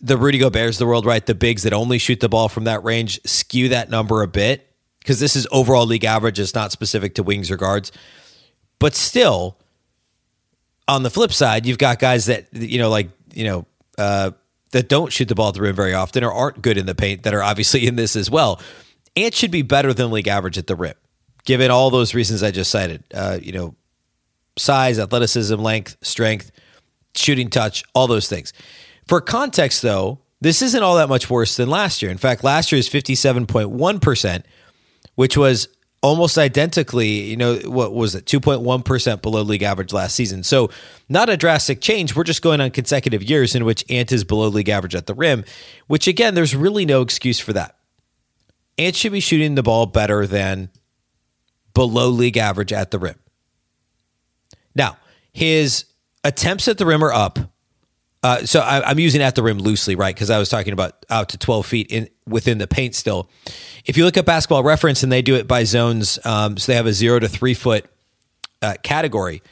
the 0.00 0.16
Rudy 0.16 0.38
Gobert's 0.38 0.78
the 0.78 0.86
world, 0.86 1.06
right? 1.06 1.24
The 1.24 1.34
bigs 1.34 1.62
that 1.62 1.72
only 1.72 1.98
shoot 1.98 2.20
the 2.20 2.28
ball 2.28 2.48
from 2.48 2.64
that 2.64 2.84
range 2.84 3.20
skew 3.24 3.70
that 3.70 3.90
number 3.90 4.22
a 4.22 4.28
bit 4.28 4.70
because 4.98 5.20
this 5.20 5.36
is 5.36 5.46
overall 5.50 5.86
league 5.86 6.04
average. 6.04 6.38
It's 6.38 6.54
not 6.54 6.72
specific 6.72 7.14
to 7.16 7.22
wings 7.22 7.50
or 7.50 7.56
guards. 7.56 7.92
But 8.78 8.94
still, 8.94 9.58
on 10.88 11.02
the 11.02 11.10
flip 11.10 11.32
side, 11.32 11.66
you've 11.66 11.78
got 11.78 11.98
guys 11.98 12.26
that, 12.26 12.48
you 12.52 12.78
know, 12.78 12.90
like, 12.90 13.10
you 13.32 13.44
know, 13.44 13.66
uh, 13.96 14.32
that 14.72 14.88
don't 14.88 15.12
shoot 15.12 15.28
the 15.28 15.34
ball 15.34 15.48
at 15.48 15.54
the 15.54 15.62
rim 15.62 15.74
very 15.74 15.94
often 15.94 16.24
or 16.24 16.32
aren't 16.32 16.60
good 16.60 16.76
in 16.76 16.84
the 16.84 16.94
paint 16.94 17.22
that 17.22 17.32
are 17.32 17.42
obviously 17.42 17.86
in 17.86 17.96
this 17.96 18.16
as 18.16 18.30
well. 18.30 18.60
Ant 19.16 19.32
should 19.32 19.52
be 19.52 19.62
better 19.62 19.94
than 19.94 20.10
league 20.10 20.26
average 20.26 20.58
at 20.58 20.66
the 20.66 20.74
rim, 20.74 20.94
given 21.44 21.70
all 21.70 21.90
those 21.90 22.12
reasons 22.12 22.42
I 22.42 22.50
just 22.50 22.70
cited. 22.70 23.04
Uh, 23.14 23.38
you 23.40 23.52
know, 23.52 23.74
size, 24.56 24.98
athleticism, 24.98 25.56
length, 25.56 25.96
strength, 26.02 26.50
shooting 27.14 27.48
touch, 27.48 27.84
all 27.94 28.06
those 28.06 28.28
things. 28.28 28.52
For 29.06 29.20
context, 29.20 29.82
though, 29.82 30.20
this 30.40 30.62
isn't 30.62 30.82
all 30.82 30.96
that 30.96 31.08
much 31.08 31.30
worse 31.30 31.56
than 31.56 31.70
last 31.70 32.02
year. 32.02 32.10
In 32.10 32.18
fact, 32.18 32.44
last 32.44 32.70
year 32.70 32.78
is 32.78 32.88
57.1%, 32.88 34.42
which 35.14 35.36
was 35.36 35.68
almost 36.02 36.36
identically, 36.36 37.08
you 37.08 37.36
know, 37.36 37.56
what 37.64 37.94
was 37.94 38.14
it, 38.14 38.26
2.1% 38.26 39.22
below 39.22 39.40
league 39.40 39.62
average 39.62 39.92
last 39.92 40.14
season. 40.14 40.42
So, 40.42 40.70
not 41.08 41.30
a 41.30 41.36
drastic 41.36 41.80
change. 41.80 42.14
We're 42.14 42.24
just 42.24 42.42
going 42.42 42.60
on 42.60 42.70
consecutive 42.72 43.22
years 43.22 43.54
in 43.54 43.64
which 43.64 43.84
Ant 43.90 44.12
is 44.12 44.22
below 44.22 44.48
league 44.48 44.68
average 44.68 44.94
at 44.94 45.06
the 45.06 45.14
rim, 45.14 45.44
which 45.86 46.06
again, 46.06 46.34
there's 46.34 46.54
really 46.54 46.84
no 46.84 47.00
excuse 47.00 47.40
for 47.40 47.54
that. 47.54 47.76
Ant 48.76 48.94
should 48.94 49.12
be 49.12 49.20
shooting 49.20 49.54
the 49.54 49.62
ball 49.62 49.86
better 49.86 50.26
than 50.26 50.68
below 51.72 52.10
league 52.10 52.36
average 52.36 52.72
at 52.72 52.90
the 52.90 52.98
rim. 52.98 53.16
Now, 54.74 54.96
his 55.32 55.84
attempts 56.22 56.68
at 56.68 56.78
the 56.78 56.86
rim 56.86 57.04
are 57.04 57.12
up. 57.12 57.38
Uh, 58.22 58.46
so 58.46 58.60
I, 58.60 58.90
am 58.90 58.98
using 58.98 59.20
at 59.20 59.34
the 59.34 59.42
rim 59.42 59.58
loosely, 59.58 59.96
right? 59.96 60.14
Because 60.14 60.30
I 60.30 60.38
was 60.38 60.48
talking 60.48 60.72
about 60.72 61.04
out 61.10 61.28
to 61.30 61.38
12 61.38 61.66
feet 61.66 61.86
in 61.90 62.08
within 62.26 62.56
the 62.56 62.66
paint 62.66 62.94
still. 62.94 63.28
If 63.84 63.98
you 63.98 64.04
look 64.06 64.16
at 64.16 64.24
basketball 64.24 64.62
reference 64.62 65.02
and 65.02 65.12
they 65.12 65.20
do 65.20 65.34
it 65.34 65.46
by 65.46 65.64
zones, 65.64 66.18
um, 66.24 66.56
so 66.56 66.72
they 66.72 66.76
have 66.76 66.86
a 66.86 66.92
zero 66.94 67.18
to 67.18 67.28
three 67.28 67.52
foot 67.52 67.84
uh, 68.62 68.74
category, 68.82 69.42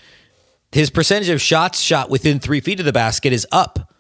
his 0.73 0.89
percentage 0.89 1.29
of 1.29 1.41
shots 1.41 1.81
shot 1.81 2.09
within 2.09 2.41
three 2.41 2.61
feet 2.61 2.81
of 2.81 2.87
the 2.87 2.93
basket 2.93 3.35
is 3.35 3.47
up 3.53 3.93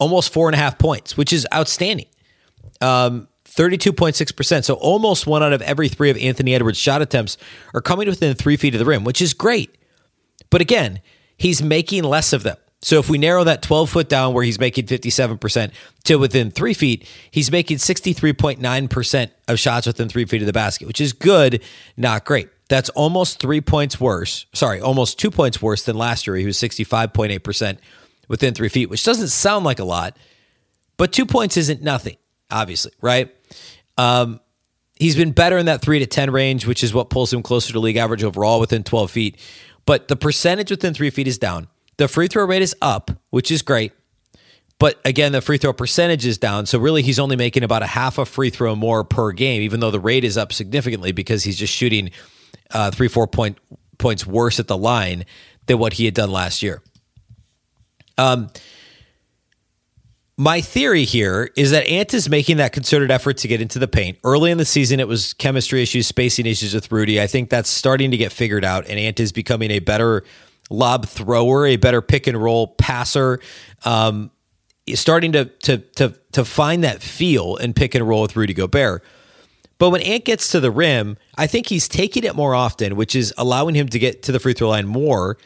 almost 0.00 0.32
four 0.32 0.48
and 0.48 0.54
a 0.54 0.58
half 0.58 0.78
points, 0.78 1.16
which 1.16 1.32
is 1.32 1.46
outstanding. 1.54 2.06
Um, 2.80 3.28
32.6%. 3.44 4.64
So 4.64 4.74
almost 4.74 5.26
one 5.26 5.42
out 5.42 5.52
of 5.52 5.62
every 5.62 5.88
three 5.88 6.10
of 6.10 6.16
Anthony 6.18 6.54
Edwards' 6.54 6.78
shot 6.78 7.02
attempts 7.02 7.38
are 7.74 7.80
coming 7.80 8.08
within 8.08 8.34
three 8.34 8.56
feet 8.56 8.74
of 8.74 8.78
the 8.78 8.84
rim, 8.84 9.04
which 9.04 9.20
is 9.20 9.34
great. 9.34 9.77
But 10.50 10.60
again, 10.60 11.00
he's 11.36 11.62
making 11.62 12.04
less 12.04 12.32
of 12.32 12.42
them. 12.42 12.56
So 12.80 13.00
if 13.00 13.10
we 13.10 13.18
narrow 13.18 13.42
that 13.44 13.62
12 13.62 13.90
foot 13.90 14.08
down 14.08 14.34
where 14.34 14.44
he's 14.44 14.60
making 14.60 14.86
57% 14.86 15.72
to 16.04 16.16
within 16.16 16.50
three 16.50 16.74
feet, 16.74 17.08
he's 17.30 17.50
making 17.50 17.78
63.9% 17.78 19.30
of 19.48 19.58
shots 19.58 19.86
within 19.86 20.08
three 20.08 20.24
feet 20.26 20.42
of 20.42 20.46
the 20.46 20.52
basket, 20.52 20.86
which 20.86 21.00
is 21.00 21.12
good, 21.12 21.62
not 21.96 22.24
great. 22.24 22.48
That's 22.68 22.88
almost 22.90 23.40
three 23.40 23.60
points 23.60 24.00
worse. 24.00 24.46
Sorry, 24.52 24.80
almost 24.80 25.18
two 25.18 25.30
points 25.30 25.60
worse 25.60 25.82
than 25.82 25.96
last 25.96 26.26
year. 26.26 26.36
He 26.36 26.46
was 26.46 26.56
65.8% 26.56 27.78
within 28.28 28.54
three 28.54 28.68
feet, 28.68 28.90
which 28.90 29.04
doesn't 29.04 29.28
sound 29.28 29.64
like 29.64 29.80
a 29.80 29.84
lot, 29.84 30.16
but 30.96 31.12
two 31.12 31.26
points 31.26 31.56
isn't 31.56 31.82
nothing, 31.82 32.16
obviously, 32.50 32.92
right? 33.00 33.34
Um, 33.96 34.40
he's 34.96 35.16
been 35.16 35.32
better 35.32 35.58
in 35.58 35.66
that 35.66 35.80
three 35.80 35.98
to 35.98 36.06
10 36.06 36.30
range, 36.30 36.66
which 36.66 36.84
is 36.84 36.92
what 36.92 37.10
pulls 37.10 37.32
him 37.32 37.42
closer 37.42 37.72
to 37.72 37.80
league 37.80 37.96
average 37.96 38.22
overall 38.22 38.60
within 38.60 38.84
12 38.84 39.10
feet. 39.10 39.40
But 39.88 40.08
the 40.08 40.16
percentage 40.16 40.70
within 40.70 40.92
three 40.92 41.08
feet 41.08 41.26
is 41.26 41.38
down. 41.38 41.66
The 41.96 42.08
free 42.08 42.28
throw 42.28 42.44
rate 42.44 42.60
is 42.60 42.76
up, 42.82 43.10
which 43.30 43.50
is 43.50 43.62
great. 43.62 43.92
But 44.78 45.00
again, 45.02 45.32
the 45.32 45.40
free 45.40 45.56
throw 45.56 45.72
percentage 45.72 46.26
is 46.26 46.36
down. 46.36 46.66
So 46.66 46.78
really, 46.78 47.00
he's 47.00 47.18
only 47.18 47.36
making 47.36 47.62
about 47.62 47.82
a 47.82 47.86
half 47.86 48.18
a 48.18 48.26
free 48.26 48.50
throw 48.50 48.76
more 48.76 49.02
per 49.02 49.32
game, 49.32 49.62
even 49.62 49.80
though 49.80 49.90
the 49.90 49.98
rate 49.98 50.24
is 50.24 50.36
up 50.36 50.52
significantly 50.52 51.12
because 51.12 51.42
he's 51.42 51.56
just 51.56 51.72
shooting 51.72 52.10
uh, 52.70 52.90
three, 52.90 53.08
four 53.08 53.26
point, 53.26 53.56
points 53.96 54.26
worse 54.26 54.60
at 54.60 54.66
the 54.66 54.76
line 54.76 55.24
than 55.68 55.78
what 55.78 55.94
he 55.94 56.04
had 56.04 56.12
done 56.12 56.30
last 56.30 56.62
year. 56.62 56.82
Um, 58.18 58.50
my 60.40 60.60
theory 60.60 61.04
here 61.04 61.50
is 61.56 61.72
that 61.72 61.84
Ant 61.88 62.14
is 62.14 62.30
making 62.30 62.58
that 62.58 62.72
concerted 62.72 63.10
effort 63.10 63.38
to 63.38 63.48
get 63.48 63.60
into 63.60 63.80
the 63.80 63.88
paint. 63.88 64.18
Early 64.22 64.52
in 64.52 64.58
the 64.58 64.64
season, 64.64 65.00
it 65.00 65.08
was 65.08 65.34
chemistry 65.34 65.82
issues, 65.82 66.06
spacing 66.06 66.46
issues 66.46 66.74
with 66.74 66.92
Rudy. 66.92 67.20
I 67.20 67.26
think 67.26 67.50
that's 67.50 67.68
starting 67.68 68.12
to 68.12 68.16
get 68.16 68.30
figured 68.30 68.64
out, 68.64 68.86
and 68.88 69.00
Ant 69.00 69.18
is 69.18 69.32
becoming 69.32 69.72
a 69.72 69.80
better 69.80 70.22
lob 70.70 71.06
thrower, 71.06 71.66
a 71.66 71.76
better 71.76 72.00
pick 72.00 72.28
and 72.28 72.40
roll 72.40 72.68
passer. 72.68 73.40
Um, 73.84 74.30
starting 74.94 75.32
to 75.32 75.46
to 75.46 75.78
to 75.96 76.14
to 76.32 76.44
find 76.44 76.84
that 76.84 77.02
feel 77.02 77.56
and 77.56 77.74
pick 77.74 77.96
and 77.96 78.06
roll 78.06 78.22
with 78.22 78.36
Rudy 78.36 78.54
Gobert. 78.54 79.02
But 79.78 79.90
when 79.90 80.02
Ant 80.02 80.24
gets 80.24 80.52
to 80.52 80.60
the 80.60 80.70
rim, 80.70 81.18
I 81.36 81.48
think 81.48 81.66
he's 81.66 81.88
taking 81.88 82.22
it 82.22 82.36
more 82.36 82.54
often, 82.54 82.94
which 82.94 83.16
is 83.16 83.34
allowing 83.36 83.74
him 83.74 83.88
to 83.88 83.98
get 83.98 84.22
to 84.24 84.32
the 84.32 84.38
free 84.38 84.52
throw 84.52 84.68
line 84.68 84.86
more. 84.86 85.36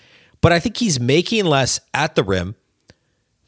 But 0.43 0.53
I 0.53 0.61
think 0.61 0.77
he's 0.77 1.01
making 1.01 1.47
less 1.47 1.81
at 1.95 2.15
the 2.15 2.25
rim 2.25 2.57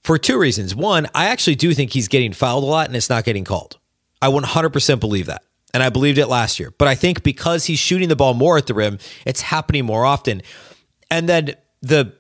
for 0.05 0.19
two 0.19 0.39
reasons. 0.39 0.75
One, 0.75 1.09
I 1.15 1.27
actually 1.27 1.57
do 1.57 1.75
think 1.75 1.93
he's 1.93 2.09
getting 2.09 2.33
fouled 2.33 2.63
a 2.63 2.67
lot 2.67 2.87
and 2.87 2.95
it's 2.95 3.11
not 3.11 3.25
getting 3.25 3.45
called. 3.45 3.79
I 4.23 4.29
100% 4.29 5.01
believe 5.01 5.27
that. 5.27 5.43
And 5.73 5.83
I 5.83 5.89
believed 5.89 6.19
it 6.19 6.27
last 6.27 6.61
year. 6.61 6.73
But 6.79 6.87
I 6.87 6.95
think 6.95 7.25
because 7.25 7.65
he's 7.65 7.81
shooting 7.81 8.09
the 8.09 8.15
ball 8.15 8.35
more 8.35 8.57
at 8.57 8.67
the 8.69 8.75
rim, 8.75 8.99
it's 9.27 9.41
happening 9.41 9.85
more 9.85 10.05
often. 10.05 10.43
And 11.11 11.29
then 11.29 11.55
the 11.83 12.15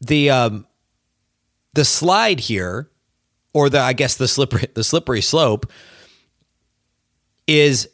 the 0.00 0.30
um 0.30 0.66
the 1.74 1.84
slide 1.84 2.40
here 2.40 2.88
or 3.52 3.68
the 3.68 3.80
I 3.80 3.92
guess 3.92 4.16
the 4.16 4.28
slippery 4.28 4.66
the 4.74 4.84
slippery 4.84 5.20
slope 5.20 5.70
is 7.46 7.88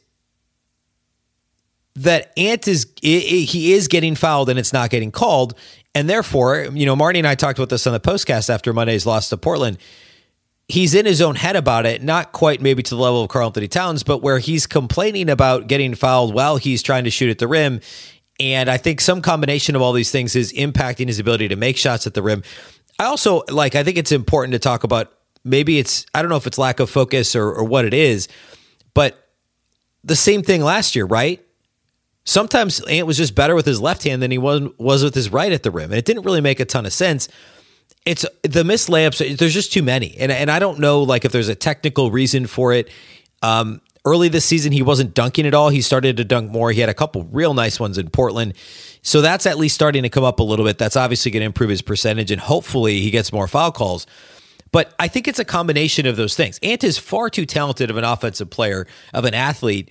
that 1.96 2.32
Ant 2.36 2.68
is 2.68 2.86
he 3.02 3.72
is 3.72 3.88
getting 3.88 4.14
fouled 4.14 4.48
and 4.48 4.58
it's 4.58 4.72
not 4.72 4.90
getting 4.90 5.10
called, 5.10 5.54
and 5.94 6.08
therefore, 6.08 6.68
you 6.72 6.86
know, 6.86 6.96
Marty 6.96 7.18
and 7.18 7.28
I 7.28 7.34
talked 7.34 7.58
about 7.58 7.68
this 7.68 7.86
on 7.86 7.92
the 7.92 8.00
postcast 8.00 8.50
after 8.50 8.72
Monday's 8.72 9.06
loss 9.06 9.28
to 9.28 9.36
Portland. 9.36 9.78
He's 10.66 10.94
in 10.94 11.04
his 11.04 11.20
own 11.20 11.34
head 11.34 11.56
about 11.56 11.84
it, 11.84 12.02
not 12.02 12.32
quite 12.32 12.62
maybe 12.62 12.82
to 12.82 12.94
the 12.94 13.00
level 13.00 13.22
of 13.22 13.28
Karl-Anthony 13.28 13.68
Towns, 13.68 14.02
but 14.02 14.22
where 14.22 14.38
he's 14.38 14.66
complaining 14.66 15.28
about 15.28 15.66
getting 15.66 15.94
fouled 15.94 16.32
while 16.32 16.56
he's 16.56 16.82
trying 16.82 17.04
to 17.04 17.10
shoot 17.10 17.28
at 17.28 17.38
the 17.38 17.46
rim. 17.46 17.80
And 18.40 18.70
I 18.70 18.78
think 18.78 19.00
some 19.00 19.20
combination 19.20 19.76
of 19.76 19.82
all 19.82 19.92
these 19.92 20.10
things 20.10 20.34
is 20.34 20.52
impacting 20.54 21.06
his 21.06 21.18
ability 21.18 21.48
to 21.48 21.56
make 21.56 21.76
shots 21.76 22.06
at 22.06 22.14
the 22.14 22.22
rim. 22.22 22.42
I 22.98 23.04
also 23.04 23.42
like, 23.50 23.74
I 23.74 23.84
think 23.84 23.98
it's 23.98 24.10
important 24.10 24.52
to 24.52 24.58
talk 24.58 24.84
about 24.84 25.12
maybe 25.44 25.78
it's, 25.78 26.06
I 26.14 26.22
don't 26.22 26.30
know 26.30 26.36
if 26.36 26.46
it's 26.46 26.58
lack 26.58 26.80
of 26.80 26.88
focus 26.88 27.36
or, 27.36 27.52
or 27.52 27.64
what 27.64 27.84
it 27.84 27.92
is, 27.92 28.28
but 28.94 29.28
the 30.02 30.16
same 30.16 30.42
thing 30.42 30.62
last 30.62 30.96
year, 30.96 31.04
right? 31.04 31.43
Sometimes 32.24 32.80
Ant 32.84 33.06
was 33.06 33.18
just 33.18 33.34
better 33.34 33.54
with 33.54 33.66
his 33.66 33.80
left 33.80 34.04
hand 34.04 34.22
than 34.22 34.30
he 34.30 34.38
was 34.38 34.62
was 34.78 35.04
with 35.04 35.14
his 35.14 35.30
right 35.30 35.52
at 35.52 35.62
the 35.62 35.70
rim, 35.70 35.90
and 35.90 35.98
it 35.98 36.04
didn't 36.04 36.22
really 36.22 36.40
make 36.40 36.58
a 36.58 36.64
ton 36.64 36.86
of 36.86 36.92
sense. 36.92 37.28
It's 38.06 38.24
the 38.42 38.64
missed 38.64 38.88
layups. 38.88 39.38
There's 39.38 39.54
just 39.54 39.72
too 39.72 39.82
many, 39.82 40.16
and 40.18 40.32
and 40.32 40.50
I 40.50 40.58
don't 40.58 40.78
know 40.78 41.02
like 41.02 41.24
if 41.24 41.32
there's 41.32 41.48
a 41.48 41.54
technical 41.54 42.10
reason 42.10 42.46
for 42.46 42.72
it. 42.72 42.90
Um, 43.42 43.82
early 44.06 44.28
this 44.28 44.46
season, 44.46 44.72
he 44.72 44.82
wasn't 44.82 45.14
dunking 45.14 45.46
at 45.46 45.52
all. 45.52 45.68
He 45.68 45.82
started 45.82 46.16
to 46.16 46.24
dunk 46.24 46.50
more. 46.50 46.72
He 46.72 46.80
had 46.80 46.88
a 46.88 46.94
couple 46.94 47.24
real 47.24 47.52
nice 47.52 47.78
ones 47.78 47.98
in 47.98 48.08
Portland, 48.08 48.54
so 49.02 49.20
that's 49.20 49.44
at 49.44 49.58
least 49.58 49.74
starting 49.74 50.02
to 50.02 50.08
come 50.08 50.24
up 50.24 50.40
a 50.40 50.42
little 50.42 50.64
bit. 50.64 50.78
That's 50.78 50.96
obviously 50.96 51.30
going 51.30 51.42
to 51.42 51.46
improve 51.46 51.70
his 51.70 51.82
percentage, 51.82 52.30
and 52.30 52.40
hopefully 52.40 53.00
he 53.00 53.10
gets 53.10 53.34
more 53.34 53.46
foul 53.46 53.70
calls. 53.70 54.06
But 54.72 54.94
I 54.98 55.08
think 55.08 55.28
it's 55.28 55.38
a 55.38 55.44
combination 55.44 56.06
of 56.06 56.16
those 56.16 56.34
things. 56.34 56.58
Ant 56.62 56.82
is 56.82 56.96
far 56.98 57.28
too 57.28 57.44
talented 57.46 57.90
of 57.90 57.98
an 57.98 58.04
offensive 58.04 58.50
player, 58.50 58.86
of 59.12 59.24
an 59.26 59.34
athlete 59.34 59.90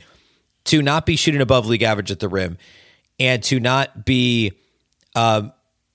to 0.66 0.82
not 0.82 1.06
be 1.06 1.16
shooting 1.16 1.42
above 1.42 1.68
league 1.68 1.84
average 1.84 2.12
at 2.12 2.20
the 2.20 2.30
rim 2.30 2.58
and 3.20 3.44
to 3.44 3.60
not 3.60 4.06
be 4.06 4.54
uh, 5.16 5.50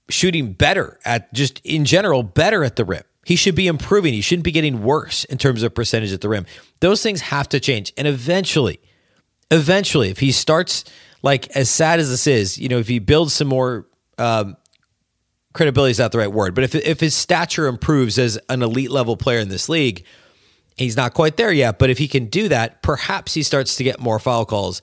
shooting 0.08 0.52
better 0.52 0.98
at 1.04 1.32
just 1.32 1.60
in 1.64 1.84
general 1.84 2.22
better 2.22 2.64
at 2.64 2.76
the 2.76 2.84
rim. 2.84 3.02
He 3.24 3.36
should 3.36 3.54
be 3.54 3.66
improving. 3.66 4.14
He 4.14 4.22
shouldn't 4.22 4.44
be 4.44 4.52
getting 4.52 4.82
worse 4.82 5.24
in 5.24 5.36
terms 5.36 5.62
of 5.62 5.74
percentage 5.74 6.12
at 6.12 6.22
the 6.22 6.28
rim. 6.28 6.46
Those 6.80 7.02
things 7.02 7.20
have 7.20 7.48
to 7.50 7.60
change. 7.60 7.92
And 7.98 8.08
eventually, 8.08 8.80
eventually, 9.50 10.08
if 10.08 10.18
he 10.18 10.32
starts 10.32 10.84
like 11.22 11.48
as 11.48 11.68
sad 11.68 12.00
as 12.00 12.08
this 12.08 12.26
is, 12.26 12.58
you 12.58 12.68
know, 12.68 12.78
if 12.78 12.88
he 12.88 12.98
builds 12.98 13.34
some 13.34 13.48
more 13.48 13.86
um, 14.16 14.56
credibility 15.52 15.90
is 15.90 15.98
not 15.98 16.12
the 16.12 16.18
right 16.18 16.32
word, 16.32 16.54
but 16.54 16.64
if 16.64 16.74
if 16.74 17.00
his 17.00 17.14
stature 17.14 17.66
improves 17.66 18.18
as 18.18 18.38
an 18.48 18.62
elite 18.62 18.90
level 18.90 19.16
player 19.16 19.40
in 19.40 19.48
this 19.48 19.68
league, 19.68 20.04
He's 20.78 20.96
not 20.96 21.14
quite 21.14 21.36
there 21.36 21.52
yet, 21.52 21.78
but 21.78 21.90
if 21.90 21.98
he 21.98 22.08
can 22.08 22.26
do 22.26 22.48
that, 22.48 22.82
perhaps 22.82 23.34
he 23.34 23.42
starts 23.42 23.76
to 23.76 23.84
get 23.84 24.00
more 24.00 24.18
foul 24.18 24.46
calls. 24.46 24.80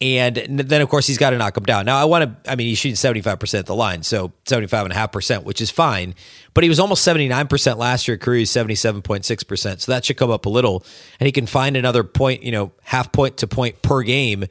And 0.00 0.36
then, 0.36 0.82
of 0.82 0.88
course, 0.88 1.06
he's 1.06 1.18
got 1.18 1.30
to 1.30 1.38
knock 1.38 1.56
him 1.56 1.64
down. 1.64 1.86
Now, 1.86 1.96
I 1.96 2.04
want 2.04 2.44
to, 2.44 2.50
I 2.50 2.56
mean, 2.56 2.66
he's 2.66 2.78
shooting 2.78 2.96
75% 2.96 3.58
at 3.58 3.66
the 3.66 3.74
line, 3.74 4.02
so 4.02 4.32
75.5%, 4.44 5.44
which 5.44 5.60
is 5.60 5.70
fine. 5.70 6.14
But 6.52 6.64
he 6.64 6.68
was 6.68 6.80
almost 6.80 7.06
79% 7.06 7.76
last 7.78 8.08
year. 8.08 8.18
Career 8.18 8.42
77.6%. 8.42 9.80
So 9.80 9.92
that 9.92 10.04
should 10.04 10.16
come 10.16 10.30
up 10.30 10.46
a 10.46 10.50
little. 10.50 10.84
And 11.20 11.26
he 11.26 11.32
can 11.32 11.46
find 11.46 11.76
another 11.76 12.04
point, 12.04 12.42
you 12.42 12.52
know, 12.52 12.72
half 12.82 13.12
point 13.12 13.38
to 13.38 13.46
point 13.46 13.82
per 13.82 14.02
game 14.02 14.44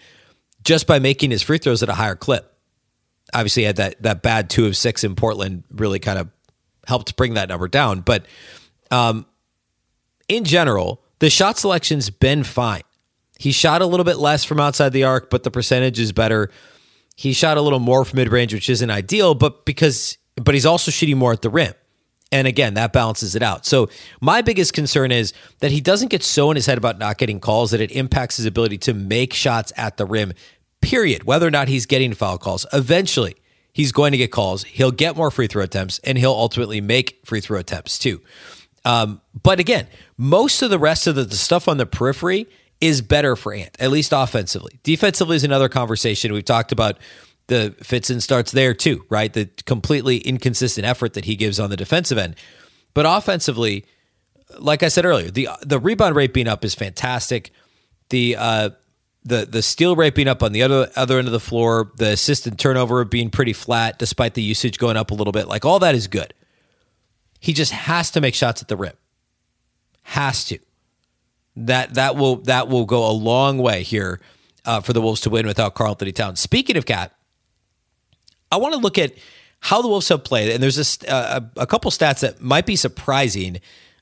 just 0.64 0.88
by 0.88 1.00
making 1.00 1.32
his 1.32 1.44
free 1.44 1.58
throws 1.58 1.84
at 1.84 1.90
a 1.90 1.94
higher 1.94 2.16
clip. 2.16 2.50
Obviously, 3.34 3.64
had 3.64 3.76
that, 3.76 4.02
that 4.02 4.22
bad 4.22 4.50
two 4.50 4.66
of 4.66 4.78
six 4.78 5.04
in 5.04 5.16
Portland 5.16 5.66
really 5.72 6.00
kind 6.00 6.20
of 6.20 6.30
helped 6.88 7.16
bring 7.16 7.34
that 7.34 7.50
number 7.50 7.68
down. 7.68 8.02
But 8.02 8.26
um, 8.92 9.26
in 10.28 10.44
general, 10.44 11.02
the 11.20 11.30
shot 11.30 11.58
selection's 11.58 12.10
been 12.10 12.44
fine. 12.44 12.84
He 13.40 13.52
shot 13.52 13.82
a 13.82 13.86
little 13.86 14.04
bit 14.04 14.18
less 14.18 14.44
from 14.44 14.60
outside 14.60 14.90
the 14.90 15.04
arc, 15.04 15.30
but 15.30 15.44
the 15.44 15.52
percentage 15.52 16.00
is 16.00 16.12
better. 16.12 16.50
He 17.16 17.34
shot 17.34 17.58
a 17.58 17.62
little 17.62 17.80
more 17.80 18.06
from 18.06 18.18
mid 18.18 18.32
range, 18.32 18.54
which 18.54 18.70
isn't 18.70 18.90
ideal, 18.90 19.36
but 19.36 19.66
because 19.66 20.18
but 20.36 20.54
he's 20.56 20.66
also 20.66 20.92
shooting 20.92 21.18
more 21.18 21.34
at 21.34 21.42
the 21.42 21.50
rim. 21.50 21.74
And 22.32 22.48
again, 22.48 22.74
that 22.74 22.94
balances 22.94 23.36
it 23.36 23.44
out. 23.44 23.66
So 23.66 23.90
my 24.20 24.42
biggest 24.42 24.74
concern 24.74 25.12
is 25.12 25.34
that 25.60 25.70
he 25.70 25.80
doesn't 25.80 26.08
get 26.08 26.24
so 26.24 26.50
in 26.50 26.56
his 26.56 26.66
head 26.66 26.80
about 26.80 26.98
not 26.98 27.20
getting 27.20 27.40
calls 27.40 27.70
that 27.72 27.82
it 27.82 27.92
impacts 27.92 28.38
his 28.38 28.48
ability 28.48 28.80
to 28.80 28.94
make 28.94 29.34
shots 29.34 29.72
at 29.78 29.98
the 29.98 30.06
rim. 30.06 30.34
Period. 30.82 31.26
Whether 31.26 31.46
or 31.48 31.52
not 31.52 31.68
he's 31.68 31.86
getting 31.86 32.14
foul 32.14 32.40
calls, 32.40 32.66
eventually 32.74 33.36
he's 33.72 33.92
going 33.92 34.14
to 34.14 34.18
get 34.18 34.32
calls. 34.32 34.64
He'll 34.64 34.92
get 34.92 35.16
more 35.16 35.30
free 35.30 35.48
throw 35.48 35.64
attempts, 35.64 36.00
and 36.00 36.18
he'll 36.18 36.32
ultimately 36.32 36.82
make 36.82 37.20
free 37.24 37.40
throw 37.40 37.60
attempts 37.60 38.00
too. 38.00 38.22
Um, 38.86 39.22
but 39.42 39.60
again, 39.60 39.88
most 40.18 40.62
of 40.62 40.70
the 40.70 40.80
rest 40.80 41.08
of 41.08 41.16
the, 41.16 41.24
the 41.24 41.36
stuff 41.36 41.68
on 41.68 41.78
the 41.78 41.86
periphery 41.86 42.48
is 42.82 43.02
better 43.02 43.36
for 43.36 43.54
Ant, 43.54 43.76
at 43.80 43.92
least 43.92 44.12
offensively. 44.14 44.80
Defensively 44.84 45.38
is 45.38 45.44
another 45.44 45.70
conversation. 45.70 46.34
We've 46.34 46.44
talked 46.44 46.72
about 46.72 46.98
the 47.48 47.76
fits 47.82 48.10
and 48.10 48.22
starts 48.22 48.52
there 48.52 48.74
too, 48.74 49.06
right? 49.10 49.32
The 49.32 49.50
completely 49.66 50.18
inconsistent 50.18 50.86
effort 50.86 51.14
that 51.14 51.26
he 51.26 51.36
gives 51.36 51.60
on 51.60 51.70
the 51.70 51.78
defensive 51.78 52.18
end. 52.18 52.36
But 52.94 53.06
offensively, 53.08 53.86
like 54.60 54.84
I 54.84 54.88
said 54.88 55.06
earlier, 55.06 55.32
the 55.32 55.50
the 55.62 55.80
rebound 55.80 56.16
rate 56.16 56.34
being 56.34 56.48
up 56.48 56.64
is 56.64 56.76
fantastic. 56.76 57.52
The 58.10 58.36
uh, 58.38 58.70
the 59.24 59.46
the 59.46 59.62
steal 59.62 59.96
rate 59.96 60.16
being 60.16 60.28
up 60.28 60.44
on 60.44 60.52
the 60.52 60.64
other 60.64 60.90
other 60.96 61.18
end 61.18 61.28
of 61.28 61.34
the 61.34 61.40
floor, 61.40 61.92
the 61.98 62.12
assist 62.12 62.48
and 62.48 62.58
turnover 62.58 63.04
being 63.06 63.30
pretty 63.30 63.54
flat 63.54 63.98
despite 63.98 64.36
the 64.36 64.44
usage 64.44 64.78
going 64.78 64.98
up 64.98 65.12
a 65.12 65.14
little 65.14 65.34
bit, 65.34 65.48
like 65.48 65.66
all 65.66 65.80
that 65.80 65.96
is 65.96 66.08
good. 66.08 66.34
He 67.44 67.52
just 67.52 67.74
has 67.74 68.10
to 68.12 68.22
make 68.22 68.36
shots 68.36 68.62
at 68.62 68.70
the 68.70 68.78
rim. 68.78 68.94
Has 70.04 70.46
to. 70.46 70.60
That 71.58 71.96
that 71.96 72.16
will 72.16 72.38
that 72.44 72.70
will 72.70 72.86
go 72.86 73.06
a 73.06 73.12
long 73.12 73.58
way 73.58 73.84
here 73.84 74.22
uh, 74.64 74.80
for 74.80 74.94
the 74.94 75.02
Wolves 75.02 75.20
to 75.22 75.30
win 75.30 75.46
without 75.46 75.76
Karl-Anthony 75.76 76.14
Towns. 76.14 76.40
Speaking 76.40 76.78
of 76.78 76.86
Cat, 76.86 77.14
I 78.50 78.56
want 78.56 78.76
to 78.76 78.80
look 78.80 78.98
at 78.98 79.12
how 79.60 79.82
the 79.82 79.90
Wolves 79.90 80.08
have 80.08 80.24
played, 80.24 80.52
and 80.52 80.64
there's 80.64 81.04
a, 81.04 81.14
uh, 81.14 81.42
a, 81.58 81.64
a 81.64 81.68
couple 81.68 81.92
stats 81.92 82.22
that 82.22 82.40
might 82.40 82.66
be 82.66 82.78
surprising 82.78 83.60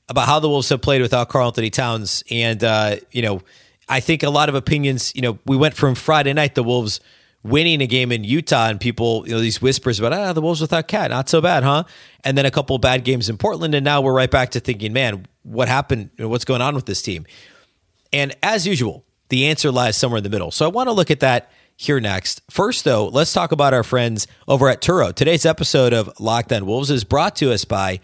about 0.08 0.26
how 0.26 0.38
the 0.38 0.48
Wolves 0.48 0.68
have 0.68 0.80
played 0.80 1.02
without 1.02 1.28
Karl-Anthony 1.28 1.70
Towns. 1.70 2.22
And 2.30 2.62
uh, 2.62 2.98
you 3.10 3.22
know, 3.22 3.42
I 3.88 3.98
think 3.98 4.22
a 4.22 4.30
lot 4.30 4.50
of 4.50 4.54
opinions. 4.54 5.12
You 5.16 5.22
know, 5.22 5.38
we 5.46 5.56
went 5.56 5.74
from 5.74 5.96
Friday 5.96 6.32
night 6.32 6.54
the 6.54 6.62
Wolves 6.62 7.00
winning 7.44 7.80
a 7.80 7.86
game 7.86 8.12
in 8.12 8.24
Utah 8.24 8.68
and 8.68 8.80
people, 8.80 9.24
you 9.26 9.34
know, 9.34 9.40
these 9.40 9.60
whispers 9.60 9.98
about, 9.98 10.12
ah, 10.12 10.32
the 10.32 10.40
Wolves 10.40 10.60
without 10.60 10.88
Cat, 10.88 11.10
not 11.10 11.28
so 11.28 11.40
bad, 11.40 11.62
huh? 11.62 11.84
And 12.24 12.38
then 12.38 12.46
a 12.46 12.50
couple 12.50 12.78
bad 12.78 13.04
games 13.04 13.28
in 13.28 13.36
Portland. 13.36 13.74
And 13.74 13.84
now 13.84 14.00
we're 14.00 14.12
right 14.12 14.30
back 14.30 14.50
to 14.50 14.60
thinking, 14.60 14.92
man, 14.92 15.26
what 15.42 15.68
happened? 15.68 16.10
What's 16.18 16.44
going 16.44 16.60
on 16.60 16.74
with 16.74 16.86
this 16.86 17.02
team? 17.02 17.26
And 18.12 18.36
as 18.42 18.66
usual, 18.66 19.04
the 19.28 19.46
answer 19.46 19.70
lies 19.70 19.96
somewhere 19.96 20.18
in 20.18 20.24
the 20.24 20.30
middle. 20.30 20.50
So 20.50 20.66
I 20.66 20.68
want 20.68 20.88
to 20.88 20.92
look 20.92 21.10
at 21.10 21.20
that 21.20 21.50
here 21.76 21.98
next. 21.98 22.42
First, 22.50 22.84
though, 22.84 23.08
let's 23.08 23.32
talk 23.32 23.50
about 23.50 23.74
our 23.74 23.82
friends 23.82 24.26
over 24.46 24.68
at 24.68 24.80
Turo. 24.80 25.12
Today's 25.12 25.46
episode 25.46 25.92
of 25.92 26.10
Locked 26.20 26.52
On 26.52 26.66
Wolves 26.66 26.90
is 26.90 27.02
brought 27.02 27.34
to 27.36 27.52
us 27.52 27.64
by 27.64 28.00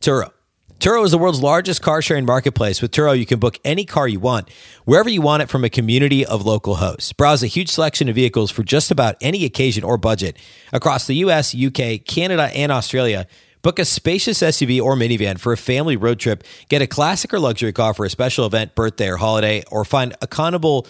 Turo. 0.00 0.30
Turo 0.78 1.04
is 1.04 1.10
the 1.10 1.18
world's 1.18 1.42
largest 1.42 1.82
car 1.82 2.00
sharing 2.00 2.24
marketplace. 2.24 2.80
With 2.80 2.92
Turo, 2.92 3.18
you 3.18 3.26
can 3.26 3.40
book 3.40 3.58
any 3.64 3.84
car 3.84 4.06
you 4.06 4.20
want, 4.20 4.48
wherever 4.84 5.08
you 5.08 5.20
want 5.20 5.42
it 5.42 5.48
from 5.48 5.64
a 5.64 5.68
community 5.68 6.24
of 6.24 6.46
local 6.46 6.76
hosts. 6.76 7.12
Browse 7.12 7.42
a 7.42 7.48
huge 7.48 7.68
selection 7.68 8.08
of 8.08 8.14
vehicles 8.14 8.52
for 8.52 8.62
just 8.62 8.92
about 8.92 9.16
any 9.20 9.44
occasion 9.44 9.82
or 9.82 9.98
budget 9.98 10.36
across 10.72 11.08
the 11.08 11.16
US, 11.16 11.52
UK, 11.52 12.04
Canada, 12.06 12.44
and 12.54 12.70
Australia. 12.70 13.26
Book 13.62 13.80
a 13.80 13.84
spacious 13.84 14.38
SUV 14.38 14.80
or 14.80 14.94
minivan 14.94 15.36
for 15.40 15.52
a 15.52 15.56
family 15.56 15.96
road 15.96 16.20
trip. 16.20 16.44
Get 16.68 16.80
a 16.80 16.86
classic 16.86 17.34
or 17.34 17.40
luxury 17.40 17.72
car 17.72 17.92
for 17.92 18.06
a 18.06 18.10
special 18.10 18.46
event, 18.46 18.76
birthday, 18.76 19.08
or 19.08 19.16
holiday, 19.16 19.64
or 19.72 19.84
find 19.84 20.12
a 20.12 20.18
accountable 20.22 20.86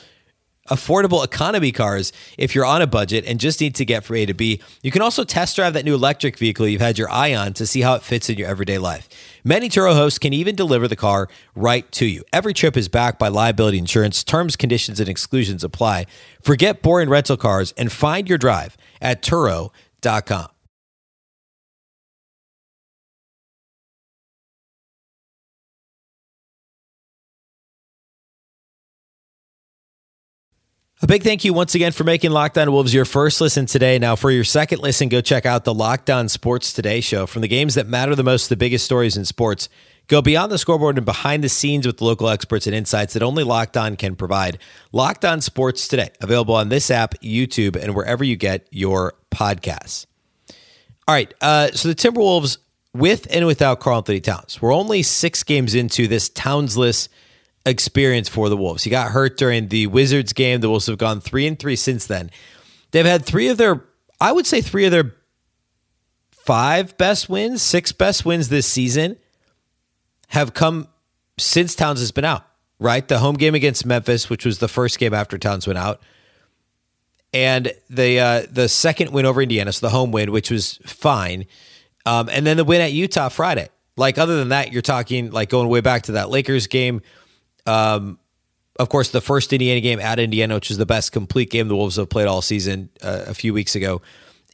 affordable 0.68 1.24
economy 1.24 1.72
cars 1.72 2.12
if 2.36 2.54
you're 2.54 2.64
on 2.64 2.82
a 2.82 2.86
budget 2.86 3.24
and 3.26 3.40
just 3.40 3.60
need 3.60 3.74
to 3.76 3.84
get 3.84 4.04
from 4.04 4.16
A 4.16 4.26
to 4.26 4.34
B. 4.34 4.60
You 4.82 4.90
can 4.90 5.02
also 5.02 5.24
test 5.24 5.56
drive 5.56 5.74
that 5.74 5.84
new 5.84 5.94
electric 5.94 6.38
vehicle 6.38 6.66
you've 6.66 6.80
had 6.80 6.98
your 6.98 7.10
eye 7.10 7.34
on 7.34 7.52
to 7.54 7.66
see 7.66 7.80
how 7.80 7.94
it 7.94 8.02
fits 8.02 8.28
in 8.28 8.38
your 8.38 8.48
everyday 8.48 8.78
life. 8.78 9.08
Many 9.44 9.68
Turo 9.68 9.94
hosts 9.94 10.18
can 10.18 10.32
even 10.32 10.54
deliver 10.54 10.88
the 10.88 10.96
car 10.96 11.28
right 11.54 11.90
to 11.92 12.06
you. 12.06 12.24
Every 12.32 12.54
trip 12.54 12.76
is 12.76 12.88
backed 12.88 13.18
by 13.18 13.28
liability 13.28 13.78
insurance. 13.78 14.22
Terms, 14.24 14.56
conditions, 14.56 15.00
and 15.00 15.08
exclusions 15.08 15.64
apply. 15.64 16.06
Forget 16.42 16.82
boring 16.82 17.08
rental 17.08 17.36
cars 17.36 17.72
and 17.76 17.90
find 17.90 18.28
your 18.28 18.38
drive 18.38 18.76
at 19.00 19.22
Turo.com. 19.22 20.48
A 31.00 31.06
big 31.06 31.22
thank 31.22 31.44
you 31.44 31.52
once 31.52 31.76
again 31.76 31.92
for 31.92 32.02
making 32.02 32.32
Locked 32.32 32.58
On 32.58 32.72
Wolves 32.72 32.92
your 32.92 33.04
first 33.04 33.40
listen 33.40 33.66
today. 33.66 34.00
Now, 34.00 34.16
for 34.16 34.32
your 34.32 34.42
second 34.42 34.80
listen, 34.80 35.08
go 35.08 35.20
check 35.20 35.46
out 35.46 35.62
the 35.62 35.72
Locked 35.72 36.10
On 36.10 36.28
Sports 36.28 36.72
Today 36.72 37.00
show. 37.00 37.24
From 37.24 37.40
the 37.40 37.46
games 37.46 37.76
that 37.76 37.86
matter 37.86 38.16
the 38.16 38.24
most, 38.24 38.48
the 38.48 38.56
biggest 38.56 38.84
stories 38.84 39.16
in 39.16 39.24
sports, 39.24 39.68
go 40.08 40.20
beyond 40.20 40.50
the 40.50 40.58
scoreboard 40.58 40.96
and 40.96 41.06
behind 41.06 41.44
the 41.44 41.48
scenes 41.48 41.86
with 41.86 42.00
local 42.00 42.28
experts 42.28 42.66
and 42.66 42.74
insights 42.74 43.14
that 43.14 43.22
only 43.22 43.44
Locked 43.44 43.76
On 43.76 43.94
can 43.94 44.16
provide. 44.16 44.58
Locked 44.90 45.24
On 45.24 45.40
Sports 45.40 45.86
Today, 45.86 46.10
available 46.20 46.56
on 46.56 46.68
this 46.68 46.90
app, 46.90 47.14
YouTube, 47.22 47.76
and 47.76 47.94
wherever 47.94 48.24
you 48.24 48.34
get 48.34 48.66
your 48.72 49.14
podcasts. 49.30 50.06
All 51.06 51.14
right, 51.14 51.32
uh, 51.40 51.70
so 51.70 51.86
the 51.86 51.94
Timberwolves, 51.94 52.58
with 52.92 53.28
and 53.30 53.46
without 53.46 53.78
Karl 53.78 53.98
Anthony 53.98 54.20
Towns, 54.20 54.60
we're 54.60 54.74
only 54.74 55.04
six 55.04 55.44
games 55.44 55.76
into 55.76 56.08
this 56.08 56.28
Townsless– 56.28 57.08
experience 57.68 58.28
for 58.28 58.48
the 58.48 58.56
Wolves. 58.56 58.84
He 58.84 58.90
got 58.90 59.12
hurt 59.12 59.36
during 59.36 59.68
the 59.68 59.86
Wizards 59.86 60.32
game. 60.32 60.60
The 60.60 60.70
Wolves 60.70 60.86
have 60.86 60.98
gone 60.98 61.20
three 61.20 61.46
and 61.46 61.58
three 61.58 61.76
since 61.76 62.06
then. 62.06 62.30
They've 62.90 63.04
had 63.04 63.24
three 63.24 63.48
of 63.48 63.58
their, 63.58 63.84
I 64.20 64.32
would 64.32 64.46
say, 64.46 64.60
three 64.60 64.84
of 64.84 64.92
their 64.92 65.14
five 66.30 66.96
best 66.96 67.28
wins, 67.28 67.62
six 67.62 67.92
best 67.92 68.24
wins 68.24 68.48
this 68.48 68.66
season 68.66 69.18
have 70.28 70.54
come 70.54 70.88
since 71.38 71.74
Towns 71.74 72.00
has 72.00 72.12
been 72.12 72.24
out. 72.24 72.44
Right, 72.80 73.06
the 73.06 73.18
home 73.18 73.34
game 73.34 73.56
against 73.56 73.84
Memphis, 73.84 74.30
which 74.30 74.44
was 74.44 74.60
the 74.60 74.68
first 74.68 75.00
game 75.00 75.12
after 75.12 75.36
Towns 75.36 75.66
went 75.66 75.80
out, 75.80 76.00
and 77.34 77.72
the 77.90 78.20
uh, 78.20 78.42
the 78.48 78.68
second 78.68 79.10
win 79.10 79.26
over 79.26 79.42
Indiana, 79.42 79.72
so 79.72 79.84
the 79.84 79.90
home 79.90 80.12
win, 80.12 80.30
which 80.30 80.48
was 80.48 80.78
fine, 80.86 81.46
um, 82.06 82.28
and 82.30 82.46
then 82.46 82.56
the 82.56 82.64
win 82.64 82.80
at 82.80 82.92
Utah 82.92 83.30
Friday. 83.30 83.68
Like 83.96 84.16
other 84.16 84.36
than 84.36 84.50
that, 84.50 84.72
you're 84.72 84.80
talking 84.80 85.32
like 85.32 85.48
going 85.50 85.68
way 85.68 85.80
back 85.80 86.04
to 86.04 86.12
that 86.12 86.30
Lakers 86.30 86.68
game 86.68 87.02
um, 87.68 88.18
of 88.78 88.88
course, 88.88 89.10
the 89.10 89.20
first 89.20 89.52
Indiana 89.52 89.80
game 89.80 90.00
at 90.00 90.18
Indiana, 90.18 90.54
which 90.54 90.70
is 90.70 90.78
the 90.78 90.86
best 90.86 91.12
complete 91.12 91.50
game 91.50 91.68
the 91.68 91.76
Wolves 91.76 91.96
have 91.96 92.08
played 92.08 92.28
all 92.28 92.40
season 92.40 92.88
uh, 93.02 93.24
a 93.26 93.34
few 93.34 93.52
weeks 93.52 93.74
ago. 93.74 94.00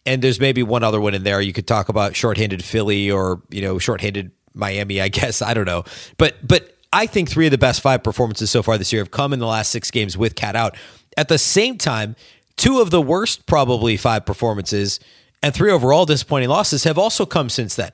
And 0.06 0.22
there's 0.22 0.40
maybe 0.40 0.62
one 0.62 0.82
other 0.82 1.00
one 1.00 1.14
in 1.14 1.24
there. 1.24 1.40
You 1.40 1.52
could 1.52 1.66
talk 1.66 1.88
about 1.88 2.16
shorthanded 2.16 2.64
Philly 2.64 3.10
or, 3.10 3.42
you 3.50 3.62
know, 3.62 3.78
shorthanded 3.78 4.32
Miami, 4.54 5.00
I 5.00 5.08
guess. 5.18 5.42
I 5.42 5.54
don't 5.54 5.66
know. 5.66 5.84
But, 6.16 6.36
but 6.46 6.76
I 6.92 7.06
think 7.06 7.28
three 7.28 7.46
of 7.46 7.50
the 7.50 7.58
best 7.58 7.80
five 7.80 8.02
performances 8.02 8.50
so 8.50 8.62
far 8.62 8.78
this 8.78 8.92
year 8.92 9.02
have 9.02 9.10
come 9.10 9.32
in 9.32 9.38
the 9.38 9.46
last 9.46 9.70
six 9.70 9.90
games 9.90 10.16
with 10.16 10.34
Cat 10.34 10.56
out. 10.56 10.76
At 11.16 11.28
the 11.28 11.38
same 11.38 11.78
time, 11.78 12.16
two 12.56 12.80
of 12.80 12.90
the 12.90 13.00
worst, 13.00 13.46
probably 13.46 13.96
five 13.96 14.24
performances 14.24 15.00
and 15.42 15.54
three 15.54 15.70
overall 15.70 16.06
disappointing 16.06 16.48
losses 16.48 16.84
have 16.84 16.96
also 16.96 17.26
come 17.26 17.50
since 17.50 17.76
then. 17.76 17.92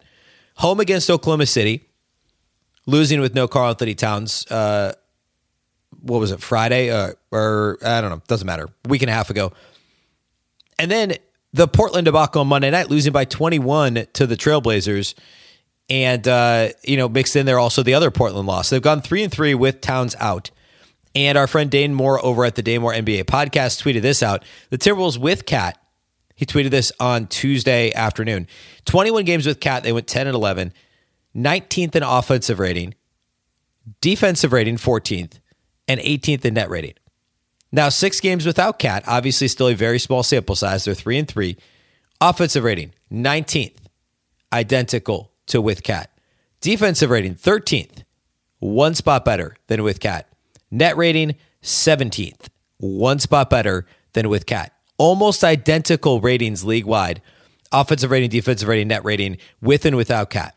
Home 0.56 0.78
against 0.78 1.10
Oklahoma 1.10 1.46
City, 1.46 1.88
losing 2.86 3.20
with 3.20 3.34
no 3.34 3.48
Karl 3.48 3.70
Anthony 3.70 3.94
Towns, 3.94 4.46
uh, 4.50 4.92
what 6.02 6.20
was 6.20 6.30
it 6.30 6.40
Friday 6.40 6.90
uh, 6.90 7.12
or 7.30 7.78
I 7.84 8.00
don't 8.00 8.10
know 8.10 8.22
doesn't 8.26 8.46
matter 8.46 8.68
week 8.88 9.02
and 9.02 9.10
a 9.10 9.14
half 9.14 9.30
ago, 9.30 9.52
and 10.78 10.90
then 10.90 11.14
the 11.52 11.68
Portland 11.68 12.04
debacle 12.04 12.40
on 12.40 12.46
Monday 12.46 12.70
night, 12.70 12.90
losing 12.90 13.12
by 13.12 13.24
21 13.24 14.06
to 14.14 14.26
the 14.26 14.36
Trailblazers, 14.36 15.14
and 15.88 16.26
uh, 16.26 16.68
you 16.84 16.96
know 16.96 17.08
mixed 17.08 17.36
in 17.36 17.46
there 17.46 17.58
also 17.58 17.82
the 17.82 17.94
other 17.94 18.10
Portland 18.10 18.46
loss. 18.46 18.70
They've 18.70 18.82
gone 18.82 19.02
three 19.02 19.22
and 19.22 19.32
three 19.32 19.54
with 19.54 19.80
Towns 19.80 20.16
out. 20.18 20.50
And 21.12 21.36
our 21.36 21.48
friend 21.48 21.68
Dane 21.68 21.92
Moore 21.92 22.24
over 22.24 22.44
at 22.44 22.54
the 22.54 22.62
Dane 22.62 22.82
Moore 22.82 22.92
NBA 22.92 23.24
podcast 23.24 23.82
tweeted 23.82 24.02
this 24.02 24.22
out. 24.22 24.44
The 24.70 24.78
Timberwolves 24.78 25.18
with 25.18 25.44
Cat. 25.44 25.76
He 26.36 26.46
tweeted 26.46 26.70
this 26.70 26.92
on 27.00 27.26
Tuesday 27.26 27.92
afternoon. 27.92 28.46
21 28.84 29.24
games 29.24 29.44
with 29.44 29.58
Cat. 29.58 29.82
They 29.82 29.92
went 29.92 30.06
10 30.06 30.28
and 30.28 30.36
11. 30.36 30.72
19th 31.36 31.96
in 31.96 32.02
offensive 32.04 32.60
rating. 32.60 32.94
Defensive 34.00 34.52
rating 34.52 34.76
14th 34.76 35.40
and 35.90 36.00
18th 36.00 36.44
in 36.44 36.54
net 36.54 36.70
rating. 36.70 36.94
Now, 37.72 37.88
six 37.88 38.20
games 38.20 38.46
without 38.46 38.78
Cat, 38.78 39.02
obviously 39.08 39.48
still 39.48 39.68
a 39.68 39.74
very 39.74 39.98
small 39.98 40.22
sample 40.22 40.54
size. 40.54 40.84
They're 40.84 40.94
three 40.94 41.18
and 41.18 41.26
three. 41.26 41.56
Offensive 42.20 42.62
rating, 42.62 42.92
19th, 43.12 43.76
identical 44.52 45.32
to 45.46 45.60
with 45.60 45.82
Cat. 45.82 46.10
Defensive 46.60 47.10
rating, 47.10 47.34
13th, 47.34 48.04
one 48.60 48.94
spot 48.94 49.24
better 49.24 49.56
than 49.66 49.82
with 49.82 49.98
Cat. 49.98 50.28
Net 50.70 50.96
rating, 50.96 51.34
17th, 51.62 52.48
one 52.76 53.18
spot 53.18 53.50
better 53.50 53.84
than 54.12 54.28
with 54.28 54.46
Cat. 54.46 54.72
Almost 54.96 55.42
identical 55.42 56.20
ratings 56.20 56.64
league 56.64 56.84
wide. 56.84 57.20
Offensive 57.72 58.12
rating, 58.12 58.30
defensive 58.30 58.68
rating, 58.68 58.88
net 58.88 59.04
rating 59.04 59.38
with 59.60 59.84
and 59.84 59.96
without 59.96 60.30
Cat. 60.30 60.54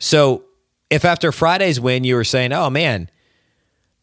So 0.00 0.44
if 0.90 1.04
after 1.04 1.30
Friday's 1.30 1.80
win 1.80 2.02
you 2.02 2.16
were 2.16 2.24
saying, 2.24 2.52
oh 2.52 2.70
man, 2.70 3.10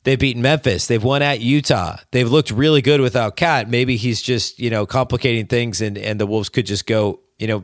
They've 0.06 0.20
beaten 0.20 0.44
Memphis. 0.44 0.86
They've 0.86 1.04
won 1.04 1.24
at 1.24 1.42
Utah. 1.42 1.98
They've 2.12 2.30
looked 2.30 2.52
really 2.52 2.84
good 2.84 3.02
without 3.02 3.36
Cat. 3.36 3.68
Maybe 3.68 3.98
he's 3.98 4.22
just, 4.22 4.60
you 4.60 4.70
know, 4.70 4.86
complicating 4.86 5.48
things 5.48 5.82
and, 5.82 5.98
and 5.98 6.20
the 6.20 6.28
Wolves 6.28 6.48
could 6.48 6.68
just 6.68 6.86
go, 6.86 7.22
you 7.40 7.48
know, 7.48 7.64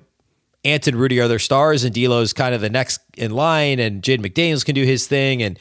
Ant 0.65 0.87
and 0.87 0.97
Rudy 0.97 1.19
are 1.19 1.27
their 1.27 1.39
stars 1.39 1.83
and 1.83 1.93
D'Lo's 1.93 2.33
kind 2.33 2.55
of 2.55 2.61
the 2.61 2.69
next 2.69 2.99
in 3.15 3.29
line 3.31 3.79
and 3.79 4.01
Jaden 4.01 4.25
McDaniels 4.25 4.65
can 4.65 4.73
do 4.73 4.83
his 4.83 5.05
thing. 5.07 5.43
And 5.43 5.59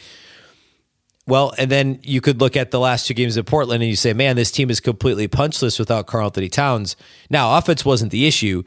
well, 1.26 1.52
and 1.58 1.70
then 1.70 2.00
you 2.02 2.22
could 2.22 2.40
look 2.40 2.56
at 2.56 2.70
the 2.70 2.80
last 2.80 3.06
two 3.06 3.14
games 3.14 3.36
in 3.36 3.44
Portland 3.44 3.82
and 3.82 3.90
you 3.90 3.96
say, 3.96 4.14
man, 4.14 4.36
this 4.36 4.50
team 4.50 4.70
is 4.70 4.80
completely 4.80 5.28
punchless 5.28 5.78
without 5.78 6.06
Karl 6.06 6.26
Anthony 6.26 6.48
Towns. 6.48 6.96
Now, 7.28 7.58
offense 7.58 7.84
wasn't 7.84 8.10
the 8.10 8.26
issue, 8.26 8.62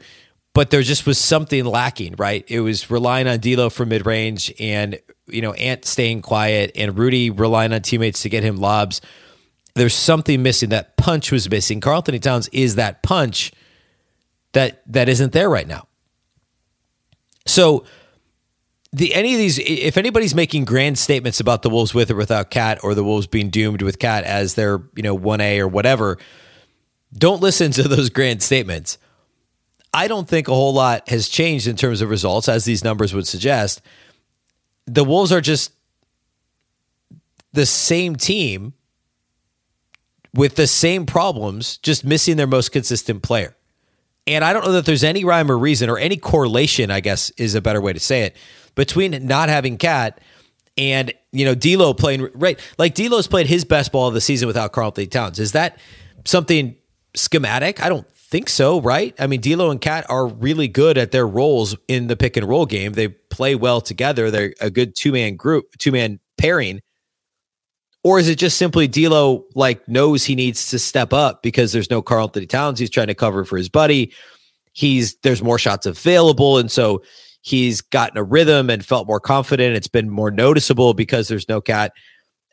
but 0.54 0.70
there 0.70 0.82
just 0.82 1.04
was 1.04 1.18
something 1.18 1.64
lacking, 1.64 2.14
right? 2.16 2.44
It 2.48 2.60
was 2.60 2.90
relying 2.90 3.26
on 3.26 3.38
D'Lo 3.40 3.68
for 3.68 3.84
mid 3.84 4.06
range 4.06 4.52
and 4.58 4.98
you 5.26 5.42
know, 5.42 5.52
Ant 5.54 5.84
staying 5.84 6.22
quiet 6.22 6.72
and 6.74 6.96
Rudy 6.96 7.30
relying 7.30 7.72
on 7.72 7.82
teammates 7.82 8.22
to 8.22 8.28
get 8.28 8.42
him 8.42 8.56
lobs. 8.56 9.00
There's 9.74 9.94
something 9.94 10.42
missing. 10.42 10.68
That 10.68 10.96
punch 10.96 11.32
was 11.32 11.50
missing. 11.50 11.80
Karl 11.80 11.96
Anthony 11.96 12.18
Towns 12.18 12.48
is 12.48 12.76
that 12.76 13.02
punch 13.02 13.52
that 14.52 14.82
that 14.86 15.08
isn't 15.08 15.32
there 15.32 15.50
right 15.50 15.66
now. 15.66 15.88
So 17.46 17.84
the 18.92 19.12
any 19.14 19.34
of 19.34 19.38
these 19.38 19.58
if 19.58 19.96
anybody's 19.96 20.34
making 20.34 20.64
grand 20.64 20.98
statements 20.98 21.40
about 21.40 21.62
the 21.62 21.70
Wolves 21.70 21.94
with 21.94 22.10
or 22.10 22.16
without 22.16 22.50
Cat 22.50 22.78
or 22.84 22.94
the 22.94 23.02
Wolves 23.02 23.26
being 23.26 23.50
doomed 23.50 23.82
with 23.82 23.98
Cat 23.98 24.24
as 24.24 24.54
their, 24.54 24.82
you 24.94 25.02
know, 25.02 25.18
1A 25.18 25.58
or 25.58 25.68
whatever, 25.68 26.18
don't 27.12 27.42
listen 27.42 27.72
to 27.72 27.82
those 27.88 28.10
grand 28.10 28.42
statements. 28.42 28.98
I 29.94 30.08
don't 30.08 30.28
think 30.28 30.48
a 30.48 30.54
whole 30.54 30.74
lot 30.74 31.08
has 31.08 31.28
changed 31.28 31.68
in 31.68 31.76
terms 31.76 32.02
of 32.02 32.10
results 32.10 32.48
as 32.48 32.64
these 32.64 32.82
numbers 32.82 33.14
would 33.14 33.28
suggest 33.28 33.80
the 34.86 35.04
Wolves 35.04 35.32
are 35.32 35.40
just 35.40 35.72
the 37.52 37.64
same 37.64 38.16
team 38.16 38.74
with 40.34 40.56
the 40.56 40.66
same 40.66 41.06
problems, 41.06 41.78
just 41.78 42.04
missing 42.04 42.36
their 42.36 42.48
most 42.48 42.72
consistent 42.72 43.22
player. 43.22 43.56
And 44.26 44.44
I 44.44 44.52
don't 44.52 44.64
know 44.64 44.72
that 44.72 44.84
there's 44.84 45.04
any 45.04 45.24
rhyme 45.24 45.50
or 45.50 45.56
reason 45.56 45.88
or 45.88 45.96
any 45.96 46.16
correlation, 46.16 46.90
I 46.90 47.00
guess 47.00 47.30
is 47.30 47.54
a 47.54 47.60
better 47.60 47.80
way 47.80 47.92
to 47.92 48.00
say 48.00 48.22
it, 48.22 48.36
between 48.74 49.26
not 49.26 49.48
having 49.48 49.76
Cat 49.76 50.20
and, 50.76 51.14
you 51.30 51.44
know, 51.44 51.54
D'Lo 51.54 51.94
playing 51.94 52.28
right. 52.34 52.58
Like 52.78 52.94
D'Lo's 52.94 53.28
played 53.28 53.46
his 53.46 53.64
best 53.64 53.92
ball 53.92 54.08
of 54.08 54.14
the 54.14 54.20
season 54.20 54.48
without 54.48 54.72
Karl 54.72 54.86
Anthony 54.86 55.06
Towns. 55.06 55.38
Is 55.38 55.52
that 55.52 55.78
something 56.24 56.74
schematic? 57.14 57.80
I 57.80 57.88
don't 57.88 58.08
think 58.24 58.48
so, 58.48 58.80
right? 58.80 59.14
I 59.18 59.26
mean, 59.26 59.40
D'Lo 59.40 59.70
and 59.70 59.80
Cat 59.80 60.06
are 60.08 60.26
really 60.26 60.68
good 60.68 60.98
at 60.98 61.12
their 61.12 61.26
roles 61.26 61.76
in 61.88 62.08
the 62.08 62.16
pick 62.16 62.36
and 62.36 62.48
roll 62.48 62.66
game. 62.66 62.92
They 62.92 63.08
play 63.08 63.54
well 63.54 63.80
together. 63.80 64.30
They're 64.30 64.54
a 64.60 64.70
good 64.70 64.94
two 64.96 65.12
man 65.12 65.36
group, 65.36 65.66
two 65.78 65.92
man 65.92 66.20
pairing. 66.38 66.80
Or 68.02 68.18
is 68.18 68.28
it 68.28 68.38
just 68.38 68.58
simply 68.58 68.86
D'Lo 68.86 69.46
like 69.54 69.88
knows 69.88 70.24
he 70.24 70.34
needs 70.34 70.70
to 70.70 70.78
step 70.78 71.12
up 71.12 71.42
because 71.42 71.72
there's 71.72 71.90
no 71.90 72.02
Karl 72.02 72.24
Anthony 72.24 72.46
Towns? 72.46 72.78
He's 72.78 72.90
trying 72.90 73.06
to 73.06 73.14
cover 73.14 73.44
for 73.44 73.56
his 73.56 73.68
buddy. 73.68 74.12
He's 74.72 75.16
there's 75.22 75.42
more 75.42 75.58
shots 75.58 75.86
available, 75.86 76.58
and 76.58 76.70
so 76.70 77.02
he's 77.40 77.80
gotten 77.80 78.18
a 78.18 78.22
rhythm 78.22 78.68
and 78.68 78.84
felt 78.84 79.06
more 79.06 79.20
confident. 79.20 79.76
It's 79.76 79.88
been 79.88 80.10
more 80.10 80.30
noticeable 80.30 80.92
because 80.94 81.28
there's 81.28 81.48
no 81.48 81.60
cat. 81.60 81.92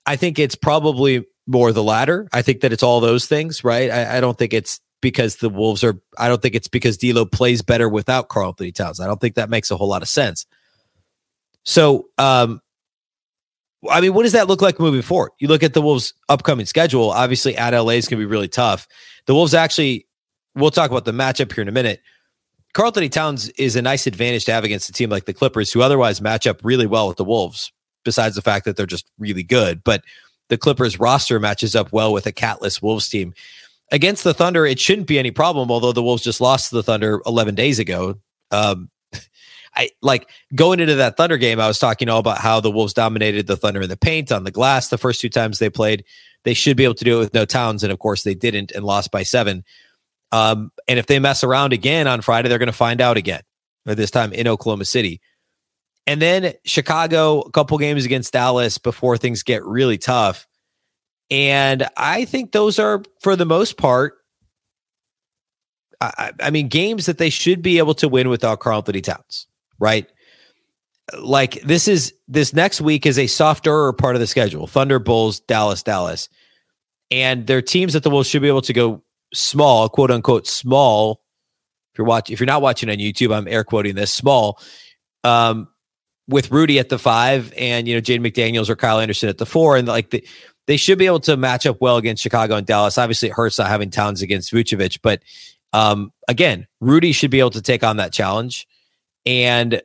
I 0.06 0.16
think 0.16 0.40
it's 0.40 0.56
probably 0.56 1.26
more 1.48 1.72
the 1.72 1.84
latter. 1.84 2.30
I 2.32 2.42
think 2.42 2.62
that 2.62 2.72
it's 2.72 2.84
all 2.84 3.00
those 3.00 3.26
things, 3.26 3.64
right? 3.64 3.90
I, 3.90 4.18
I 4.18 4.22
don't 4.22 4.38
think 4.38 4.54
it's 4.54 4.80
because 5.02 5.38
the 5.38 5.50
Wolves 5.50 5.84
are. 5.84 6.00
I 6.18 6.28
don't 6.28 6.42
think 6.42 6.56
it's 6.56 6.68
because 6.68 6.98
D'Lo 6.98 7.26
plays 7.26 7.62
better 7.62 7.90
without 7.90 8.30
Karl 8.30 8.50
Anthony 8.50 8.72
Towns. 8.72 9.00
I 9.00 9.08
don't 9.08 9.20
think 9.20 9.36
that 9.36 9.50
makes 9.50 9.72
a 9.72 9.78
whole 9.78 9.88
lot 9.88 10.02
of 10.02 10.08
sense. 10.08 10.46
So, 11.64 12.08
um, 12.18 12.62
I 13.90 14.02
mean, 14.02 14.14
what 14.14 14.24
does 14.24 14.32
that 14.32 14.48
look 14.48 14.62
like 14.62 14.80
moving 14.80 15.02
forward? 15.02 15.32
You 15.40 15.48
look 15.48 15.64
at 15.64 15.74
the 15.74 15.82
Wolves' 15.82 16.14
upcoming 16.30 16.66
schedule. 16.66 17.12
Obviously, 17.12 17.58
at 17.58 17.74
LA 17.74 17.94
is 17.94 18.08
going 18.08 18.20
to 18.20 18.26
be 18.26 18.32
really 18.32 18.48
tough. 18.48 18.88
The 19.26 19.36
Wolves 19.36 19.54
actually. 19.54 20.08
We'll 20.54 20.70
talk 20.70 20.92
about 20.92 21.06
the 21.06 21.14
matchup 21.14 21.54
here 21.54 21.62
in 21.62 21.70
a 21.70 21.72
minute. 21.72 22.02
Karl 22.74 22.88
Anthony 22.88 23.08
Towns 23.08 23.48
is 23.52 23.78
a 23.78 23.82
nice 23.82 24.06
advantage 24.06 24.44
to 24.46 24.52
have 24.52 24.66
against 24.66 24.90
a 24.90 24.92
team 24.92 25.10
like 25.10 25.24
the 25.24 25.34
Clippers, 25.34 25.72
who 25.72 25.82
otherwise 25.82 26.22
match 26.22 26.46
up 26.46 26.60
really 26.62 26.86
well 26.86 27.08
with 27.08 27.16
the 27.16 27.24
Wolves. 27.24 27.72
Besides 28.04 28.36
the 28.36 28.42
fact 28.42 28.66
that 28.66 28.76
they're 28.76 28.86
just 28.86 29.10
really 29.18 29.44
good, 29.44 29.84
but 29.84 30.04
the 30.52 30.58
Clippers 30.58 31.00
roster 31.00 31.40
matches 31.40 31.76
up 31.76 31.94
well 31.94 32.12
with 32.12 32.26
a 32.26 32.32
catless 32.34 32.82
Wolves 32.82 33.08
team 33.08 33.34
against 33.92 34.24
the 34.24 34.34
Thunder, 34.34 34.66
it 34.66 34.80
shouldn't 34.80 35.08
be 35.08 35.20
any 35.20 35.32
problem. 35.32 35.70
Although 35.72 35.92
the 35.92 36.04
Wolves 36.04 36.24
just 36.24 36.42
lost 36.42 36.70
to 36.70 36.76
the 36.76 36.84
Thunder 36.84 37.22
11 37.26 37.56
days 37.56 37.80
ago. 37.80 38.16
Um, 38.52 38.90
I 39.76 39.90
like 40.02 40.30
going 40.54 40.80
into 40.80 40.96
that 40.96 41.18
Thunder 41.18 41.38
game. 41.38 41.60
I 41.60 41.68
was 41.68 41.80
talking 41.80 42.10
all 42.10 42.20
about 42.20 42.40
how 42.40 42.60
the 42.60 42.72
Wolves 42.72 42.94
dominated 42.94 43.48
the 43.48 43.56
Thunder 43.56 43.82
in 43.82 43.90
the 43.90 43.98
paint 43.98 44.32
on 44.32 44.44
the 44.44 44.52
glass 44.52 44.90
the 44.90 44.98
first 44.98 45.22
two 45.22 45.30
times 45.30 45.60
they 45.60 45.70
played. 45.70 46.04
they 46.44 46.54
should 46.54 46.76
be 46.76 46.84
able 46.84 46.96
to 46.96 47.06
do 47.06 47.18
it 47.18 47.20
with 47.20 47.34
no 47.34 47.46
Towns, 47.46 47.84
and 47.84 47.92
of 47.92 48.00
course 48.00 48.24
they 48.24 48.34
didn't 48.34 48.72
and 48.72 48.84
lost 48.84 49.12
by 49.12 49.24
seven. 49.24 49.64
Um, 50.32 50.72
and 50.88 50.98
if 50.98 51.06
they 51.06 51.20
mess 51.20 51.44
around 51.44 51.74
again 51.74 52.08
on 52.08 52.22
Friday, 52.22 52.50
they're 52.50 52.58
going 52.58 52.68
to 52.68 52.74
find 52.74 53.02
out 53.02 53.18
again. 53.18 53.42
This 53.86 54.12
time 54.12 54.32
in 54.32 54.48
Oklahoma 54.48 54.86
City. 54.86 55.22
And 56.06 56.22
then 56.22 56.54
Chicago, 56.66 57.42
a 57.42 57.52
couple 57.52 57.78
games 57.78 58.06
against 58.06 58.34
Dallas 58.34 58.78
before 58.78 59.18
things 59.18 59.44
get 59.44 59.64
really 59.66 59.98
tough. 59.98 60.48
And 61.32 61.88
I 61.96 62.26
think 62.26 62.52
those 62.52 62.78
are, 62.78 63.02
for 63.22 63.38
the 63.38 63.46
most 63.46 63.78
part, 63.78 64.16
I, 66.02 66.32
I 66.42 66.50
mean, 66.50 66.68
games 66.68 67.06
that 67.06 67.20
they 67.20 67.30
should 67.30 67.62
be 67.62 67.78
able 67.78 67.94
to 67.96 68.10
win 68.10 68.28
without 68.28 68.60
Karl-Anthony 68.60 69.02
Towns, 69.02 69.48
right? 69.80 70.08
Like 71.18 71.62
this 71.62 71.88
is 71.88 72.14
this 72.28 72.54
next 72.54 72.82
week 72.82 73.06
is 73.06 73.20
a 73.20 73.28
softer 73.28 73.92
part 73.94 74.16
of 74.16 74.20
the 74.20 74.28
schedule. 74.28 74.68
Thunder, 74.68 75.00
Bulls, 75.00 75.40
Dallas, 75.42 75.84
Dallas. 75.84 76.30
And 77.10 77.48
their 77.48 77.62
teams 77.62 77.94
that 77.94 78.04
the 78.04 78.10
Wolves 78.10 78.30
should 78.30 78.42
be 78.42 78.48
able 78.48 78.62
to 78.62 78.74
go 78.74 79.04
small, 79.34 79.90
quote 79.90 80.12
unquote, 80.12 80.48
small. 80.48 81.22
If 81.94 81.98
you're 81.98 82.08
watching, 82.08 82.34
if 82.34 82.40
you're 82.40 82.48
not 82.48 82.62
watching 82.62 82.90
on 82.90 82.98
YouTube, 82.98 83.36
I'm 83.36 83.48
air 83.48 83.64
quoting 83.64 83.96
this 83.96 84.14
small. 84.14 84.60
Um, 85.24 85.68
with 86.28 86.50
Rudy 86.52 86.80
at 86.80 86.90
the 86.90 86.98
five 86.98 87.54
and 87.58 87.88
you 87.88 87.96
know 87.96 88.02
Jaden 88.02 88.26
McDaniels 88.26 88.70
or 88.70 88.76
Kyle 88.76 89.00
Anderson 89.00 89.30
at 89.30 89.38
the 89.38 89.46
four, 89.46 89.76
and 89.76 89.88
like 89.88 90.12
the, 90.12 90.26
they 90.72 90.78
should 90.78 90.98
be 90.98 91.06
able 91.06 91.20
to 91.20 91.36
match 91.36 91.66
up 91.66 91.82
well 91.82 91.98
against 91.98 92.24
Chicago 92.24 92.56
and 92.56 92.66
Dallas. 92.66 92.98
Obviously, 92.98 93.28
it 93.28 93.34
hurts 93.34 93.60
not 93.60 93.68
having 93.68 93.90
Towns 93.90 94.22
against 94.22 94.54
Vucevic, 94.54 95.00
but 95.02 95.22
um, 95.74 96.14
again, 96.30 96.66
Rudy 96.80 97.12
should 97.12 97.30
be 97.30 97.42
able 97.42 97.50
to 97.50 97.62
take 97.62 97.84
on 97.84 97.98
that 97.98 98.14
challenge, 98.14 98.70
and 99.26 99.82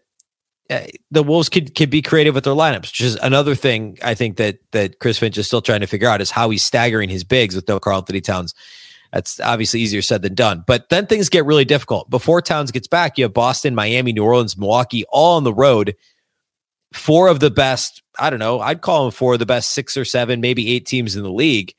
uh, 0.71 0.81
the 1.11 1.25
Wolves 1.25 1.49
could 1.49 1.75
could 1.75 1.91
be 1.91 2.03
creative 2.03 2.37
with 2.37 2.45
their 2.45 2.55
lineups, 2.55 2.83
which 2.83 3.01
is 3.01 3.17
another 3.17 3.57
thing 3.57 3.99
I 4.01 4.15
think 4.15 4.37
that 4.37 4.59
that 4.71 5.01
Chris 5.01 5.19
Finch 5.19 5.37
is 5.37 5.49
still 5.49 5.61
trying 5.61 5.81
to 5.81 5.89
figure 5.89 6.09
out 6.09 6.21
is 6.21 6.31
how 6.31 6.51
he's 6.51 6.63
staggering 6.63 7.09
his 7.09 7.25
bigs 7.25 7.57
with 7.57 7.67
no 7.67 7.81
Karl-Anthony 7.81 8.21
Towns. 8.21 8.55
That's 9.13 9.41
obviously 9.41 9.81
easier 9.81 10.03
said 10.03 10.23
than 10.23 10.37
done. 10.37 10.63
But 10.69 10.89
then 10.89 11.07
things 11.07 11.29
get 11.29 11.47
really 11.47 11.65
difficult. 11.65 12.09
Before 12.11 12.41
Towns 12.41 12.71
gets 12.71 12.87
back, 12.87 13.19
you 13.19 13.25
have 13.25 13.35
Boston, 13.35 13.75
Miami, 13.75 14.13
New 14.13 14.23
Orleans, 14.23 14.57
Milwaukee, 14.57 15.05
all 15.09 15.37
on 15.37 15.43
the 15.43 15.53
road. 15.53 15.97
Four 16.93 17.29
of 17.29 17.41
the 17.41 17.51
best, 17.51 18.03
I 18.19 18.31
don't 18.31 18.39
know, 18.39 18.61
I'd 18.61 18.81
call 18.81 19.05
them 19.05 19.13
four 19.13 19.35
of 19.35 19.39
the 19.39 19.47
best 19.47 19.73
six 19.73 19.97
or 19.97 20.05
seven, 20.05 20.41
maybe 20.41 20.73
eight 20.73 20.87
teams 20.87 21.17
in 21.17 21.23
the 21.23 21.33
league. 21.33 21.75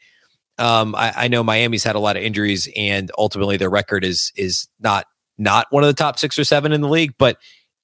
Um, 0.57 0.95
I, 0.95 1.13
I 1.15 1.27
know 1.27 1.43
Miami's 1.43 1.83
had 1.83 1.95
a 1.95 1.99
lot 1.99 2.17
of 2.17 2.23
injuries, 2.23 2.67
and 2.75 3.11
ultimately 3.17 3.57
their 3.57 3.69
record 3.69 4.03
is 4.03 4.31
is 4.35 4.67
not 4.79 5.05
not 5.37 5.67
one 5.69 5.83
of 5.83 5.87
the 5.87 5.93
top 5.93 6.17
six 6.17 6.37
or 6.39 6.43
seven 6.43 6.71
in 6.71 6.81
the 6.81 6.89
league, 6.89 7.13
but 7.17 7.37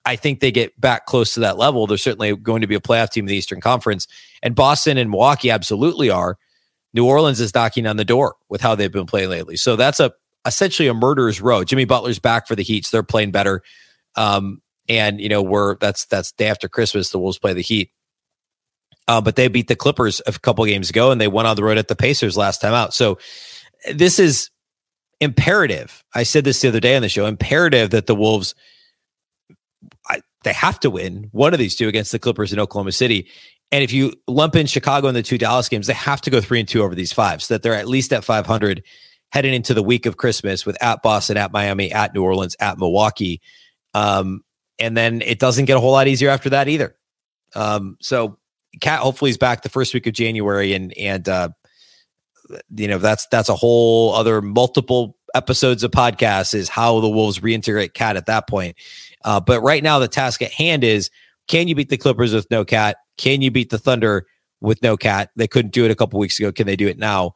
I 0.05 0.15
think 0.15 0.39
they 0.39 0.51
get 0.51 0.79
back 0.81 1.05
close 1.05 1.35
to 1.35 1.39
that 1.41 1.57
level. 1.57 1.87
They're 1.87 1.97
certainly 1.97 2.35
going 2.35 2.61
to 2.61 2.67
be 2.67 2.75
a 2.75 2.81
playoff 2.81 3.11
team 3.11 3.25
in 3.25 3.29
the 3.29 3.35
Eastern 3.35 3.61
Conference, 3.61 4.07
and 4.41 4.55
Boston 4.55 4.97
and 4.97 5.09
Milwaukee 5.09 5.51
absolutely 5.51 6.09
are. 6.09 6.37
New 6.95 7.05
Orleans 7.05 7.39
is 7.39 7.53
knocking 7.53 7.87
on 7.87 7.97
the 7.97 8.05
door 8.05 8.35
with 8.49 8.61
how 8.61 8.75
they've 8.75 8.91
been 8.91 9.05
playing 9.05 9.29
lately. 9.29 9.55
So 9.55 9.75
that's 9.75 9.99
a 9.99 10.11
essentially 10.45 10.87
a 10.87 10.93
murderer's 10.93 11.41
row. 11.41 11.63
Jimmy 11.63 11.85
Butler's 11.85 12.19
back 12.19 12.47
for 12.47 12.55
the 12.55 12.63
Heat. 12.63 12.85
So 12.85 12.97
they're 12.97 13.03
playing 13.03 13.31
better. 13.31 13.61
Um, 14.15 14.61
and 14.89 15.19
you 15.19 15.29
know, 15.29 15.41
we're 15.41 15.77
that's 15.77 16.05
that's 16.05 16.31
day 16.31 16.47
after 16.47 16.67
Christmas. 16.67 17.09
The 17.09 17.19
Wolves 17.19 17.39
play 17.39 17.53
the 17.53 17.61
Heat. 17.61 17.91
Uh, 19.07 19.19
but 19.19 19.35
they 19.35 19.49
beat 19.49 19.67
the 19.67 19.75
Clippers 19.75 20.21
a 20.25 20.31
couple 20.31 20.63
games 20.65 20.89
ago, 20.89 21.11
and 21.11 21.19
they 21.19 21.27
went 21.27 21.47
on 21.47 21.55
the 21.55 21.63
road 21.63 21.77
at 21.77 21.89
the 21.89 21.95
Pacers 21.95 22.37
last 22.37 22.61
time 22.61 22.73
out. 22.73 22.93
So 22.93 23.17
this 23.93 24.17
is 24.17 24.49
imperative. 25.19 26.03
I 26.13 26.23
said 26.23 26.45
this 26.45 26.61
the 26.61 26.69
other 26.69 26.79
day 26.79 26.95
on 26.95 27.01
the 27.01 27.09
show. 27.09 27.25
Imperative 27.25 27.89
that 27.89 28.07
the 28.07 28.15
Wolves, 28.15 28.55
I, 30.09 30.21
they 30.43 30.53
have 30.53 30.79
to 30.81 30.89
win 30.89 31.27
one 31.31 31.53
of 31.53 31.59
these 31.59 31.75
two 31.75 31.89
against 31.89 32.13
the 32.13 32.19
Clippers 32.19 32.53
in 32.53 32.59
Oklahoma 32.59 32.93
City. 32.93 33.27
And 33.73 33.83
if 33.83 33.91
you 33.91 34.13
lump 34.27 34.55
in 34.55 34.67
Chicago 34.67 35.07
in 35.07 35.15
the 35.15 35.23
two 35.23 35.37
Dallas 35.37 35.67
games, 35.67 35.87
they 35.87 35.93
have 35.93 36.21
to 36.21 36.29
go 36.29 36.39
three 36.39 36.59
and 36.59 36.69
two 36.69 36.83
over 36.83 36.95
these 36.95 37.11
five, 37.11 37.41
so 37.41 37.53
that 37.53 37.63
they're 37.63 37.73
at 37.73 37.87
least 37.87 38.13
at 38.13 38.23
500 38.23 38.83
heading 39.31 39.53
into 39.53 39.73
the 39.73 39.81
week 39.83 40.05
of 40.05 40.15
Christmas 40.15 40.65
with 40.65 40.81
at 40.81 41.01
Boston, 41.01 41.37
at 41.37 41.51
Miami, 41.51 41.91
at 41.91 42.13
New 42.13 42.23
Orleans, 42.23 42.55
at 42.59 42.77
Milwaukee. 42.77 43.41
Um, 43.95 44.43
and 44.79 44.95
then 44.97 45.21
it 45.21 45.39
doesn't 45.39 45.65
get 45.65 45.77
a 45.77 45.79
whole 45.79 45.91
lot 45.91 46.07
easier 46.07 46.29
after 46.29 46.49
that 46.49 46.67
either. 46.67 46.95
Um, 47.55 47.97
so 48.01 48.37
Cat 48.81 48.99
hopefully 48.99 49.31
is 49.31 49.37
back 49.37 49.61
the 49.61 49.69
first 49.69 49.93
week 49.93 50.07
of 50.07 50.13
January, 50.13 50.73
and 50.73 50.95
and 50.97 51.27
uh, 51.29 51.49
you 52.75 52.87
know 52.87 52.97
that's 52.97 53.27
that's 53.27 53.49
a 53.49 53.55
whole 53.55 54.13
other 54.13 54.41
multiple 54.41 55.17
episodes 55.35 55.83
of 55.83 55.91
podcasts 55.91 56.53
is 56.53 56.69
how 56.69 56.99
the 56.99 57.09
Wolves 57.09 57.39
reintegrate 57.39 57.93
Cat 57.93 58.17
at 58.17 58.25
that 58.27 58.47
point. 58.47 58.75
Uh, 59.23 59.39
but 59.39 59.61
right 59.61 59.83
now, 59.83 59.99
the 59.99 60.07
task 60.07 60.41
at 60.41 60.51
hand 60.51 60.83
is 60.83 61.09
can 61.47 61.67
you 61.67 61.75
beat 61.75 61.89
the 61.89 61.97
Clippers 61.97 62.33
with 62.33 62.49
no 62.49 62.65
Cat? 62.65 62.97
Can 63.17 63.41
you 63.41 63.51
beat 63.51 63.69
the 63.69 63.77
Thunder 63.77 64.25
with 64.61 64.81
no 64.81 64.97
Cat? 64.97 65.29
They 65.35 65.47
couldn't 65.47 65.73
do 65.73 65.85
it 65.85 65.91
a 65.91 65.95
couple 65.95 66.19
weeks 66.19 66.39
ago. 66.39 66.51
Can 66.51 66.67
they 66.67 66.75
do 66.75 66.87
it 66.87 66.97
now? 66.97 67.33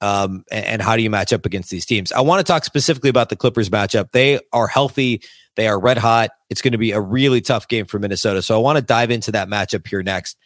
Um, 0.00 0.44
and, 0.50 0.66
and 0.66 0.82
how 0.82 0.96
do 0.96 1.02
you 1.02 1.10
match 1.10 1.32
up 1.32 1.46
against 1.46 1.70
these 1.70 1.86
teams? 1.86 2.12
I 2.12 2.20
want 2.20 2.44
to 2.44 2.52
talk 2.52 2.64
specifically 2.64 3.10
about 3.10 3.30
the 3.30 3.36
Clippers 3.36 3.70
matchup. 3.70 4.10
They 4.12 4.40
are 4.52 4.66
healthy. 4.66 5.22
They 5.56 5.68
are 5.68 5.78
red 5.78 5.98
hot. 5.98 6.30
It's 6.50 6.62
going 6.62 6.72
to 6.72 6.78
be 6.78 6.92
a 6.92 7.00
really 7.00 7.40
tough 7.40 7.68
game 7.68 7.86
for 7.86 7.98
Minnesota. 7.98 8.42
So 8.42 8.54
I 8.56 8.62
want 8.62 8.76
to 8.76 8.82
dive 8.82 9.10
into 9.10 9.32
that 9.32 9.48
matchup 9.48 9.86
here 9.86 10.02
next. 10.02 10.36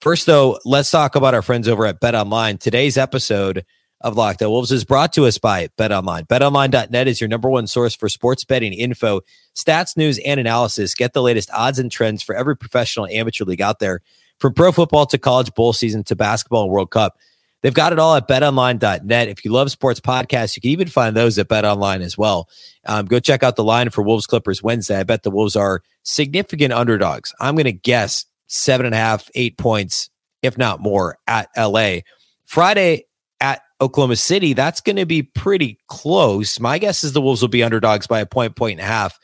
First, 0.00 0.26
though, 0.26 0.58
let's 0.64 0.90
talk 0.90 1.14
about 1.14 1.34
our 1.34 1.42
friends 1.42 1.68
over 1.68 1.86
at 1.86 2.00
Bet 2.00 2.14
Online. 2.14 2.58
Today's 2.58 2.96
episode 2.98 3.64
of 4.00 4.16
Locked 4.16 4.42
On 4.42 4.50
Wolves 4.50 4.72
is 4.72 4.84
brought 4.84 5.12
to 5.12 5.26
us 5.26 5.38
by 5.38 5.68
Bet 5.76 5.92
Online. 5.92 6.24
BetOnline.net 6.24 7.06
is 7.06 7.20
your 7.20 7.28
number 7.28 7.48
one 7.48 7.66
source 7.66 7.94
for 7.94 8.08
sports 8.08 8.44
betting 8.44 8.72
info, 8.72 9.20
stats, 9.54 9.96
news, 9.96 10.18
and 10.18 10.40
analysis. 10.40 10.94
Get 10.94 11.12
the 11.12 11.22
latest 11.22 11.50
odds 11.52 11.78
and 11.78 11.90
trends 11.90 12.22
for 12.22 12.34
every 12.34 12.56
professional 12.56 13.06
amateur 13.06 13.44
league 13.44 13.60
out 13.60 13.78
there, 13.78 14.00
from 14.40 14.54
pro 14.54 14.72
football 14.72 15.06
to 15.06 15.18
college 15.18 15.54
bowl 15.54 15.72
season 15.72 16.02
to 16.04 16.16
basketball 16.16 16.64
and 16.64 16.72
World 16.72 16.90
Cup. 16.90 17.16
They've 17.62 17.72
got 17.72 17.92
it 17.92 17.98
all 17.98 18.16
at 18.16 18.28
betonline.net. 18.28 19.28
If 19.28 19.44
you 19.44 19.52
love 19.52 19.70
sports 19.70 20.00
podcasts, 20.00 20.56
you 20.56 20.62
can 20.62 20.70
even 20.70 20.88
find 20.88 21.16
those 21.16 21.38
at 21.38 21.48
betonline 21.48 22.00
as 22.00 22.18
well. 22.18 22.48
Um, 22.86 23.06
go 23.06 23.20
check 23.20 23.42
out 23.42 23.56
the 23.56 23.64
line 23.64 23.90
for 23.90 24.02
Wolves 24.02 24.26
Clippers 24.26 24.62
Wednesday. 24.62 24.98
I 24.98 25.04
bet 25.04 25.22
the 25.22 25.30
Wolves 25.30 25.54
are 25.54 25.82
significant 26.02 26.72
underdogs. 26.72 27.32
I'm 27.40 27.54
going 27.54 27.64
to 27.64 27.72
guess 27.72 28.26
seven 28.48 28.84
and 28.84 28.94
a 28.94 28.98
half, 28.98 29.30
eight 29.34 29.56
points, 29.58 30.10
if 30.42 30.58
not 30.58 30.80
more, 30.80 31.18
at 31.26 31.48
LA. 31.56 31.98
Friday 32.44 33.06
at 33.40 33.62
Oklahoma 33.80 34.16
City, 34.16 34.52
that's 34.52 34.80
going 34.80 34.96
to 34.96 35.06
be 35.06 35.22
pretty 35.22 35.78
close. 35.88 36.58
My 36.58 36.78
guess 36.78 37.04
is 37.04 37.12
the 37.12 37.20
Wolves 37.20 37.42
will 37.42 37.48
be 37.48 37.62
underdogs 37.62 38.06
by 38.06 38.20
a 38.20 38.26
point, 38.26 38.56
point 38.56 38.80
and 38.80 38.88
a 38.88 38.92
half, 38.92 39.18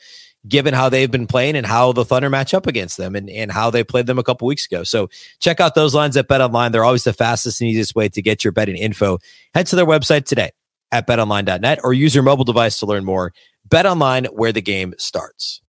given 0.47 0.73
how 0.73 0.89
they've 0.89 1.11
been 1.11 1.27
playing 1.27 1.55
and 1.55 1.65
how 1.65 1.91
the 1.91 2.05
Thunder 2.05 2.29
match 2.29 2.53
up 2.53 2.67
against 2.67 2.97
them 2.97 3.15
and, 3.15 3.29
and 3.29 3.51
how 3.51 3.69
they 3.69 3.83
played 3.83 4.07
them 4.07 4.19
a 4.19 4.23
couple 4.23 4.47
weeks 4.47 4.65
ago. 4.65 4.83
So 4.83 5.09
check 5.39 5.59
out 5.59 5.75
those 5.75 5.93
lines 5.93 6.15
at 6.17 6.27
Bet 6.27 6.41
Online. 6.41 6.71
They're 6.71 6.85
always 6.85 7.03
the 7.03 7.13
fastest 7.13 7.61
and 7.61 7.69
easiest 7.69 7.95
way 7.95 8.09
to 8.09 8.21
get 8.21 8.43
your 8.43 8.53
betting 8.53 8.77
info. 8.77 9.19
Head 9.53 9.67
to 9.67 9.75
their 9.75 9.85
website 9.85 10.25
today 10.25 10.51
at 10.91 11.07
betonline.net 11.07 11.79
or 11.83 11.93
use 11.93 12.15
your 12.15 12.23
mobile 12.23 12.45
device 12.45 12.79
to 12.79 12.85
learn 12.85 13.05
more. 13.05 13.33
Bet 13.65 13.85
Online, 13.85 14.25
where 14.25 14.51
the 14.51 14.61
game 14.61 14.93
starts. 14.97 15.61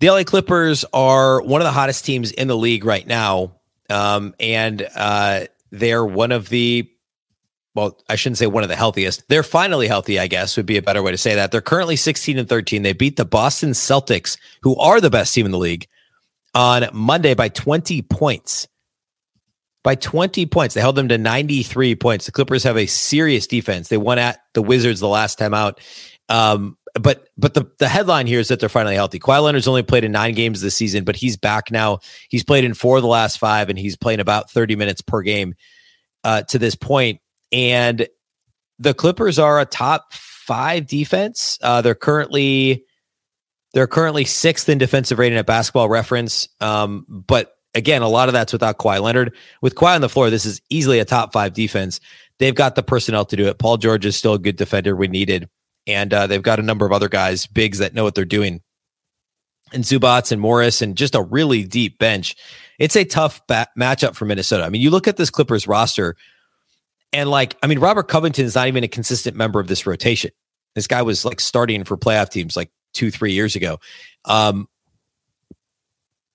The 0.00 0.10
LA 0.10 0.22
Clippers 0.22 0.84
are 0.92 1.42
one 1.42 1.60
of 1.60 1.64
the 1.64 1.72
hottest 1.72 2.04
teams 2.04 2.30
in 2.30 2.46
the 2.46 2.56
league 2.56 2.84
right 2.84 3.06
now. 3.06 3.56
Um, 3.90 4.34
and 4.38 4.86
uh, 4.94 5.46
they're 5.72 6.04
one 6.04 6.30
of 6.30 6.48
the, 6.48 6.88
well, 7.74 8.00
I 8.08 8.14
shouldn't 8.14 8.38
say 8.38 8.46
one 8.46 8.62
of 8.62 8.68
the 8.68 8.76
healthiest. 8.76 9.28
They're 9.28 9.42
finally 9.42 9.88
healthy, 9.88 10.20
I 10.20 10.28
guess, 10.28 10.56
would 10.56 10.66
be 10.66 10.76
a 10.76 10.82
better 10.82 11.02
way 11.02 11.10
to 11.10 11.18
say 11.18 11.34
that. 11.34 11.50
They're 11.50 11.60
currently 11.60 11.96
16 11.96 12.38
and 12.38 12.48
13. 12.48 12.82
They 12.82 12.92
beat 12.92 13.16
the 13.16 13.24
Boston 13.24 13.70
Celtics, 13.70 14.38
who 14.62 14.76
are 14.76 15.00
the 15.00 15.10
best 15.10 15.34
team 15.34 15.46
in 15.46 15.52
the 15.52 15.58
league, 15.58 15.88
on 16.54 16.88
Monday 16.92 17.34
by 17.34 17.48
20 17.48 18.02
points. 18.02 18.68
By 19.82 19.96
20 19.96 20.46
points. 20.46 20.74
They 20.74 20.80
held 20.80 20.96
them 20.96 21.08
to 21.08 21.18
93 21.18 21.96
points. 21.96 22.26
The 22.26 22.32
Clippers 22.32 22.62
have 22.62 22.76
a 22.76 22.86
serious 22.86 23.48
defense. 23.48 23.88
They 23.88 23.96
won 23.96 24.18
at 24.18 24.40
the 24.54 24.62
Wizards 24.62 25.00
the 25.00 25.08
last 25.08 25.38
time 25.38 25.54
out. 25.54 25.80
Um, 26.28 26.76
but 26.98 27.28
but 27.36 27.54
the, 27.54 27.70
the 27.78 27.88
headline 27.88 28.26
here 28.26 28.40
is 28.40 28.48
that 28.48 28.60
they're 28.60 28.68
finally 28.68 28.94
healthy. 28.94 29.18
Kawhi 29.18 29.42
Leonard's 29.42 29.68
only 29.68 29.82
played 29.82 30.04
in 30.04 30.12
nine 30.12 30.34
games 30.34 30.60
this 30.60 30.76
season, 30.76 31.04
but 31.04 31.16
he's 31.16 31.36
back 31.36 31.70
now. 31.70 31.98
He's 32.28 32.44
played 32.44 32.64
in 32.64 32.74
four 32.74 32.96
of 32.96 33.02
the 33.02 33.08
last 33.08 33.38
five, 33.38 33.68
and 33.68 33.78
he's 33.78 33.96
playing 33.96 34.20
about 34.20 34.50
30 34.50 34.76
minutes 34.76 35.00
per 35.00 35.22
game 35.22 35.54
uh, 36.24 36.42
to 36.42 36.58
this 36.58 36.74
point. 36.74 37.20
And 37.52 38.08
the 38.78 38.94
Clippers 38.94 39.38
are 39.38 39.60
a 39.60 39.66
top 39.66 40.12
five 40.12 40.86
defense. 40.86 41.58
Uh, 41.62 41.82
they're 41.82 41.94
currently 41.94 42.84
they're 43.74 43.86
currently 43.86 44.24
sixth 44.24 44.68
in 44.68 44.78
defensive 44.78 45.18
rating 45.18 45.38
at 45.38 45.46
Basketball 45.46 45.88
Reference. 45.88 46.48
Um, 46.60 47.04
but 47.08 47.54
again, 47.74 48.02
a 48.02 48.08
lot 48.08 48.28
of 48.28 48.32
that's 48.32 48.52
without 48.52 48.78
Kawhi 48.78 49.00
Leonard. 49.00 49.34
With 49.60 49.74
Kawhi 49.74 49.94
on 49.94 50.00
the 50.00 50.08
floor, 50.08 50.30
this 50.30 50.46
is 50.46 50.62
easily 50.70 51.00
a 51.00 51.04
top 51.04 51.32
five 51.32 51.52
defense. 51.52 52.00
They've 52.38 52.54
got 52.54 52.76
the 52.76 52.82
personnel 52.82 53.24
to 53.26 53.36
do 53.36 53.46
it. 53.46 53.58
Paul 53.58 53.76
George 53.76 54.06
is 54.06 54.16
still 54.16 54.34
a 54.34 54.38
good 54.38 54.56
defender 54.56 54.96
we 54.96 55.08
needed 55.08 55.48
and 55.88 56.12
uh, 56.12 56.26
they've 56.26 56.42
got 56.42 56.60
a 56.60 56.62
number 56.62 56.86
of 56.86 56.92
other 56.92 57.08
guys, 57.08 57.46
bigs 57.46 57.78
that 57.78 57.94
know 57.94 58.04
what 58.04 58.14
they're 58.14 58.24
doing, 58.24 58.60
and 59.72 59.82
Zubac 59.82 60.30
and 60.30 60.40
Morris, 60.40 60.82
and 60.82 60.96
just 60.96 61.14
a 61.14 61.22
really 61.22 61.64
deep 61.64 61.98
bench. 61.98 62.36
It's 62.78 62.94
a 62.94 63.04
tough 63.04 63.44
bat- 63.48 63.70
matchup 63.76 64.14
for 64.14 64.26
Minnesota. 64.26 64.64
I 64.64 64.68
mean, 64.68 64.82
you 64.82 64.90
look 64.90 65.08
at 65.08 65.16
this 65.16 65.30
Clippers 65.30 65.66
roster. 65.66 66.14
And 67.12 67.30
like, 67.30 67.56
I 67.62 67.66
mean, 67.66 67.78
Robert 67.78 68.06
Covington 68.06 68.44
is 68.44 68.54
not 68.54 68.68
even 68.68 68.84
a 68.84 68.88
consistent 68.88 69.34
member 69.34 69.58
of 69.58 69.66
this 69.66 69.86
rotation. 69.86 70.30
This 70.74 70.86
guy 70.86 71.00
was 71.00 71.24
like 71.24 71.40
starting 71.40 71.84
for 71.84 71.96
playoff 71.96 72.28
teams 72.28 72.54
like 72.54 72.70
two, 72.92 73.10
three 73.10 73.32
years 73.32 73.56
ago. 73.56 73.80
Um, 74.26 74.68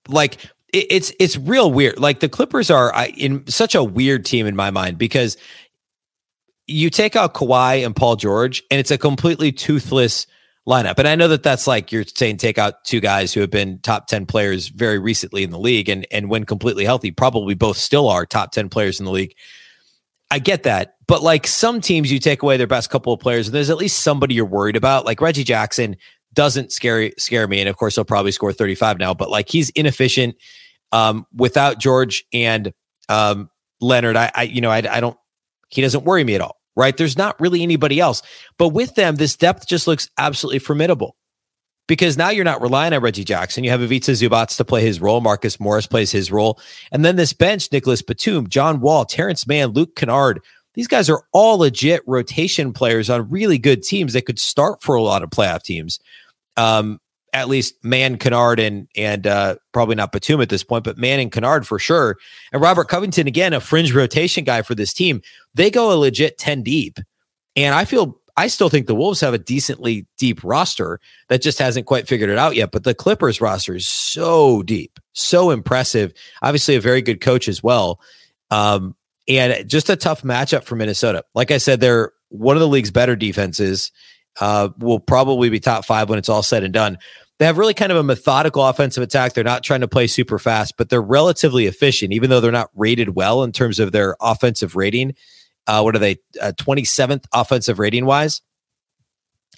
like 0.08 0.44
it, 0.72 0.86
it's 0.90 1.12
it's 1.20 1.38
real 1.38 1.72
weird. 1.72 1.98
Like 1.98 2.20
the 2.20 2.28
Clippers 2.28 2.70
are 2.70 2.92
in 3.16 3.46
such 3.46 3.74
a 3.74 3.84
weird 3.84 4.24
team 4.24 4.46
in 4.46 4.56
my 4.56 4.70
mind 4.70 4.98
because 4.98 5.36
you 6.66 6.90
take 6.90 7.16
out 7.16 7.34
Kawhi 7.34 7.84
and 7.84 7.94
Paul 7.94 8.16
George, 8.16 8.62
and 8.70 8.80
it's 8.80 8.90
a 8.90 8.98
completely 8.98 9.52
toothless 9.52 10.26
lineup. 10.66 10.98
And 10.98 11.06
I 11.06 11.14
know 11.14 11.28
that 11.28 11.42
that's 11.42 11.66
like 11.66 11.92
you're 11.92 12.04
saying 12.04 12.38
take 12.38 12.58
out 12.58 12.84
two 12.84 13.00
guys 13.00 13.34
who 13.34 13.40
have 13.40 13.50
been 13.50 13.80
top 13.80 14.06
10 14.06 14.26
players 14.26 14.68
very 14.68 14.98
recently 14.98 15.42
in 15.42 15.50
the 15.50 15.58
league 15.58 15.88
and 15.88 16.06
and 16.10 16.30
when 16.30 16.44
completely 16.44 16.84
healthy 16.84 17.10
probably 17.10 17.54
both 17.54 17.76
still 17.76 18.08
are 18.08 18.24
top 18.24 18.52
10 18.52 18.70
players 18.70 18.98
in 18.98 19.04
the 19.04 19.12
league. 19.12 19.34
I 20.30 20.38
get 20.38 20.62
that. 20.62 20.96
But 21.06 21.22
like 21.22 21.46
some 21.46 21.80
teams 21.80 22.10
you 22.10 22.18
take 22.18 22.42
away 22.42 22.56
their 22.56 22.66
best 22.66 22.88
couple 22.88 23.12
of 23.12 23.20
players 23.20 23.46
and 23.46 23.54
there's 23.54 23.70
at 23.70 23.76
least 23.76 24.00
somebody 24.00 24.34
you're 24.34 24.46
worried 24.46 24.76
about. 24.76 25.04
Like 25.04 25.20
Reggie 25.20 25.44
Jackson 25.44 25.96
doesn't 26.32 26.72
scare 26.72 27.10
scare 27.18 27.46
me 27.46 27.60
and 27.60 27.68
of 27.68 27.76
course 27.76 27.94
he'll 27.94 28.04
probably 28.04 28.32
score 28.32 28.52
35 28.52 28.98
now, 28.98 29.12
but 29.12 29.30
like 29.30 29.50
he's 29.50 29.70
inefficient 29.70 30.36
um 30.92 31.26
without 31.34 31.78
George 31.78 32.24
and 32.32 32.72
um 33.10 33.50
Leonard. 33.82 34.16
I, 34.16 34.32
I 34.34 34.42
you 34.44 34.62
know 34.62 34.70
I 34.70 34.78
I 34.78 35.00
don't 35.00 35.18
he 35.74 35.82
doesn't 35.82 36.04
worry 36.04 36.24
me 36.24 36.34
at 36.34 36.40
all 36.40 36.58
right? 36.76 36.96
There's 36.96 37.18
not 37.18 37.38
really 37.40 37.62
anybody 37.62 38.00
else. 38.00 38.22
But 38.58 38.68
with 38.68 38.94
them, 38.94 39.16
this 39.16 39.36
depth 39.36 39.66
just 39.66 39.86
looks 39.86 40.10
absolutely 40.18 40.58
formidable 40.58 41.16
because 41.86 42.16
now 42.16 42.30
you're 42.30 42.44
not 42.44 42.62
relying 42.62 42.92
on 42.92 43.02
Reggie 43.02 43.24
Jackson. 43.24 43.64
You 43.64 43.70
have 43.70 43.82
Ivica 43.82 44.12
Zubac 44.12 44.56
to 44.56 44.64
play 44.64 44.82
his 44.82 45.00
role. 45.00 45.20
Marcus 45.20 45.60
Morris 45.60 45.86
plays 45.86 46.10
his 46.10 46.32
role. 46.32 46.58
And 46.90 47.04
then 47.04 47.16
this 47.16 47.32
bench, 47.32 47.70
Nicolas 47.70 48.02
Batum, 48.02 48.48
John 48.48 48.80
Wall, 48.80 49.04
Terrence 49.04 49.46
Mann, 49.46 49.68
Luke 49.68 49.94
Kennard. 49.96 50.40
These 50.74 50.88
guys 50.88 51.08
are 51.08 51.22
all 51.32 51.58
legit 51.58 52.02
rotation 52.06 52.72
players 52.72 53.08
on 53.08 53.30
really 53.30 53.58
good 53.58 53.82
teams 53.82 54.14
that 54.14 54.26
could 54.26 54.40
start 54.40 54.82
for 54.82 54.96
a 54.96 55.02
lot 55.02 55.22
of 55.22 55.30
playoff 55.30 55.62
teams. 55.62 56.00
Um, 56.56 57.00
at 57.34 57.48
least 57.48 57.74
Mann, 57.84 58.16
Kennard, 58.16 58.60
and 58.60 58.88
and 58.96 59.26
uh, 59.26 59.56
probably 59.72 59.96
not 59.96 60.12
Batum 60.12 60.40
at 60.40 60.48
this 60.48 60.64
point, 60.64 60.84
but 60.84 60.96
Mann 60.96 61.20
and 61.20 61.32
Kennard 61.32 61.66
for 61.66 61.78
sure. 61.78 62.16
And 62.52 62.62
Robert 62.62 62.88
Covington, 62.88 63.26
again, 63.26 63.52
a 63.52 63.60
fringe 63.60 63.92
rotation 63.92 64.44
guy 64.44 64.62
for 64.62 64.74
this 64.74 64.94
team. 64.94 65.20
They 65.52 65.70
go 65.70 65.92
a 65.92 65.98
legit 65.98 66.38
10 66.38 66.62
deep. 66.62 66.98
And 67.56 67.74
I 67.74 67.84
feel 67.84 68.20
I 68.36 68.46
still 68.46 68.68
think 68.68 68.86
the 68.86 68.94
Wolves 68.94 69.20
have 69.20 69.34
a 69.34 69.38
decently 69.38 70.06
deep 70.16 70.42
roster 70.42 71.00
that 71.28 71.42
just 71.42 71.58
hasn't 71.58 71.86
quite 71.86 72.08
figured 72.08 72.30
it 72.30 72.38
out 72.38 72.54
yet. 72.54 72.70
But 72.70 72.84
the 72.84 72.94
Clippers 72.94 73.40
roster 73.40 73.74
is 73.74 73.88
so 73.88 74.62
deep, 74.62 74.98
so 75.12 75.50
impressive. 75.50 76.14
Obviously, 76.40 76.76
a 76.76 76.80
very 76.80 77.02
good 77.02 77.20
coach 77.20 77.48
as 77.48 77.62
well. 77.62 78.00
Um, 78.50 78.94
and 79.26 79.68
just 79.68 79.90
a 79.90 79.96
tough 79.96 80.22
matchup 80.22 80.64
for 80.64 80.76
Minnesota. 80.76 81.24
Like 81.34 81.50
I 81.50 81.58
said, 81.58 81.80
they're 81.80 82.12
one 82.28 82.56
of 82.56 82.60
the 82.60 82.68
league's 82.68 82.90
better 82.90 83.16
defenses. 83.16 83.90
Uh, 84.40 84.68
will 84.78 84.98
probably 84.98 85.48
be 85.48 85.60
top 85.60 85.84
five 85.84 86.08
when 86.08 86.18
it's 86.18 86.28
all 86.28 86.42
said 86.42 86.64
and 86.64 86.74
done. 86.74 86.98
They 87.38 87.46
have 87.46 87.58
really 87.58 87.74
kind 87.74 87.90
of 87.90 87.98
a 87.98 88.02
methodical 88.02 88.64
offensive 88.64 89.02
attack. 89.02 89.32
They're 89.32 89.42
not 89.42 89.64
trying 89.64 89.80
to 89.80 89.88
play 89.88 90.06
super 90.06 90.38
fast, 90.38 90.76
but 90.76 90.88
they're 90.88 91.02
relatively 91.02 91.66
efficient, 91.66 92.12
even 92.12 92.30
though 92.30 92.40
they're 92.40 92.52
not 92.52 92.70
rated 92.74 93.16
well 93.16 93.42
in 93.42 93.50
terms 93.50 93.80
of 93.80 93.90
their 93.92 94.16
offensive 94.20 94.76
rating. 94.76 95.14
Uh, 95.66 95.80
what 95.82 95.96
are 95.96 95.98
they? 96.00 96.18
Uh, 96.40 96.52
27th 96.52 97.24
offensive 97.32 97.78
rating 97.78 98.06
wise. 98.06 98.40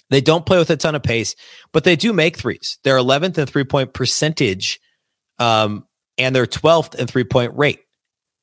They 0.09 0.21
don't 0.21 0.45
play 0.45 0.57
with 0.57 0.69
a 0.69 0.77
ton 0.77 0.95
of 0.95 1.03
pace, 1.03 1.35
but 1.73 1.83
they 1.83 1.95
do 1.95 2.13
make 2.13 2.37
threes. 2.37 2.79
They're 2.83 2.97
11th 2.97 3.37
in 3.37 3.45
three 3.45 3.65
point 3.65 3.93
percentage, 3.93 4.79
um, 5.37 5.85
and 6.17 6.35
they're 6.35 6.45
12th 6.45 6.95
in 6.95 7.07
three 7.07 7.25
point 7.25 7.55
rate. 7.55 7.81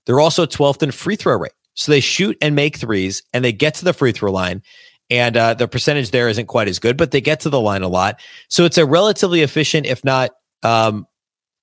They're 0.07 0.20
also 0.20 0.47
12th 0.47 0.83
in 0.83 0.90
free 0.92 1.16
throw 1.16 1.38
rate. 1.38 1.53
So 1.73 1.90
they 1.90 2.01
shoot 2.01 2.37
and 2.40 2.55
make 2.55 2.77
threes, 2.77 3.23
and 3.33 3.44
they 3.44 3.53
get 3.53 3.75
to 3.77 3.85
the 3.85 3.92
free 3.92 4.12
throw 4.12 4.31
line 4.31 4.62
and 5.11 5.37
uh, 5.37 5.55
the 5.55 5.69
percentage 5.69 6.11
there 6.11 6.29
isn't 6.29 6.47
quite 6.47 6.69
as 6.69 6.79
good, 6.79 6.97
but 6.97 7.11
they 7.11 7.21
get 7.21 7.40
to 7.40 7.51
the 7.51 7.61
line 7.61 7.83
a 7.83 7.88
lot. 7.88 8.21
So 8.49 8.64
it's 8.64 8.79
a 8.79 8.87
relatively 8.87 9.43
efficient, 9.43 9.87
if 9.87 10.05
not, 10.05 10.31
um, 10.62 11.07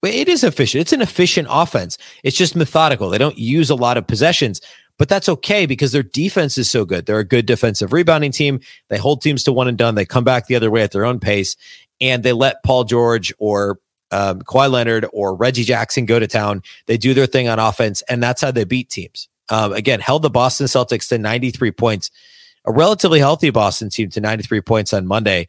it 0.03 0.27
is 0.27 0.43
efficient. 0.43 0.81
It's 0.81 0.93
an 0.93 1.01
efficient 1.01 1.47
offense. 1.51 1.97
It's 2.23 2.37
just 2.37 2.55
methodical. 2.55 3.09
They 3.09 3.17
don't 3.17 3.37
use 3.37 3.69
a 3.69 3.75
lot 3.75 3.97
of 3.97 4.07
possessions, 4.07 4.59
but 4.97 5.09
that's 5.09 5.29
okay 5.29 5.65
because 5.65 5.91
their 5.91 6.03
defense 6.03 6.57
is 6.57 6.69
so 6.69 6.85
good. 6.85 7.05
They're 7.05 7.19
a 7.19 7.25
good 7.25 7.45
defensive 7.45 7.93
rebounding 7.93 8.31
team. 8.31 8.61
They 8.89 8.97
hold 8.97 9.21
teams 9.21 9.43
to 9.43 9.53
one 9.53 9.67
and 9.67 9.77
done. 9.77 9.95
They 9.95 10.05
come 10.05 10.23
back 10.23 10.47
the 10.47 10.55
other 10.55 10.71
way 10.71 10.81
at 10.81 10.91
their 10.91 11.05
own 11.05 11.19
pace, 11.19 11.55
and 11.99 12.23
they 12.23 12.33
let 12.33 12.63
Paul 12.63 12.83
George 12.83 13.31
or 13.37 13.79
um, 14.11 14.41
Kawhi 14.41 14.71
Leonard 14.71 15.05
or 15.13 15.35
Reggie 15.35 15.63
Jackson 15.63 16.05
go 16.05 16.19
to 16.19 16.27
town. 16.27 16.63
They 16.87 16.97
do 16.97 17.13
their 17.13 17.27
thing 17.27 17.47
on 17.47 17.59
offense, 17.59 18.01
and 18.03 18.23
that's 18.23 18.41
how 18.41 18.51
they 18.51 18.63
beat 18.63 18.89
teams. 18.89 19.29
Um, 19.49 19.73
again, 19.73 19.99
held 19.99 20.23
the 20.23 20.29
Boston 20.29 20.67
Celtics 20.67 21.09
to 21.09 21.17
93 21.17 21.71
points 21.71 22.09
a 22.65 22.71
relatively 22.71 23.19
healthy 23.19 23.49
Boston 23.49 23.89
team 23.89 24.09
to 24.09 24.21
93 24.21 24.61
points 24.61 24.93
on 24.93 25.07
Monday. 25.07 25.47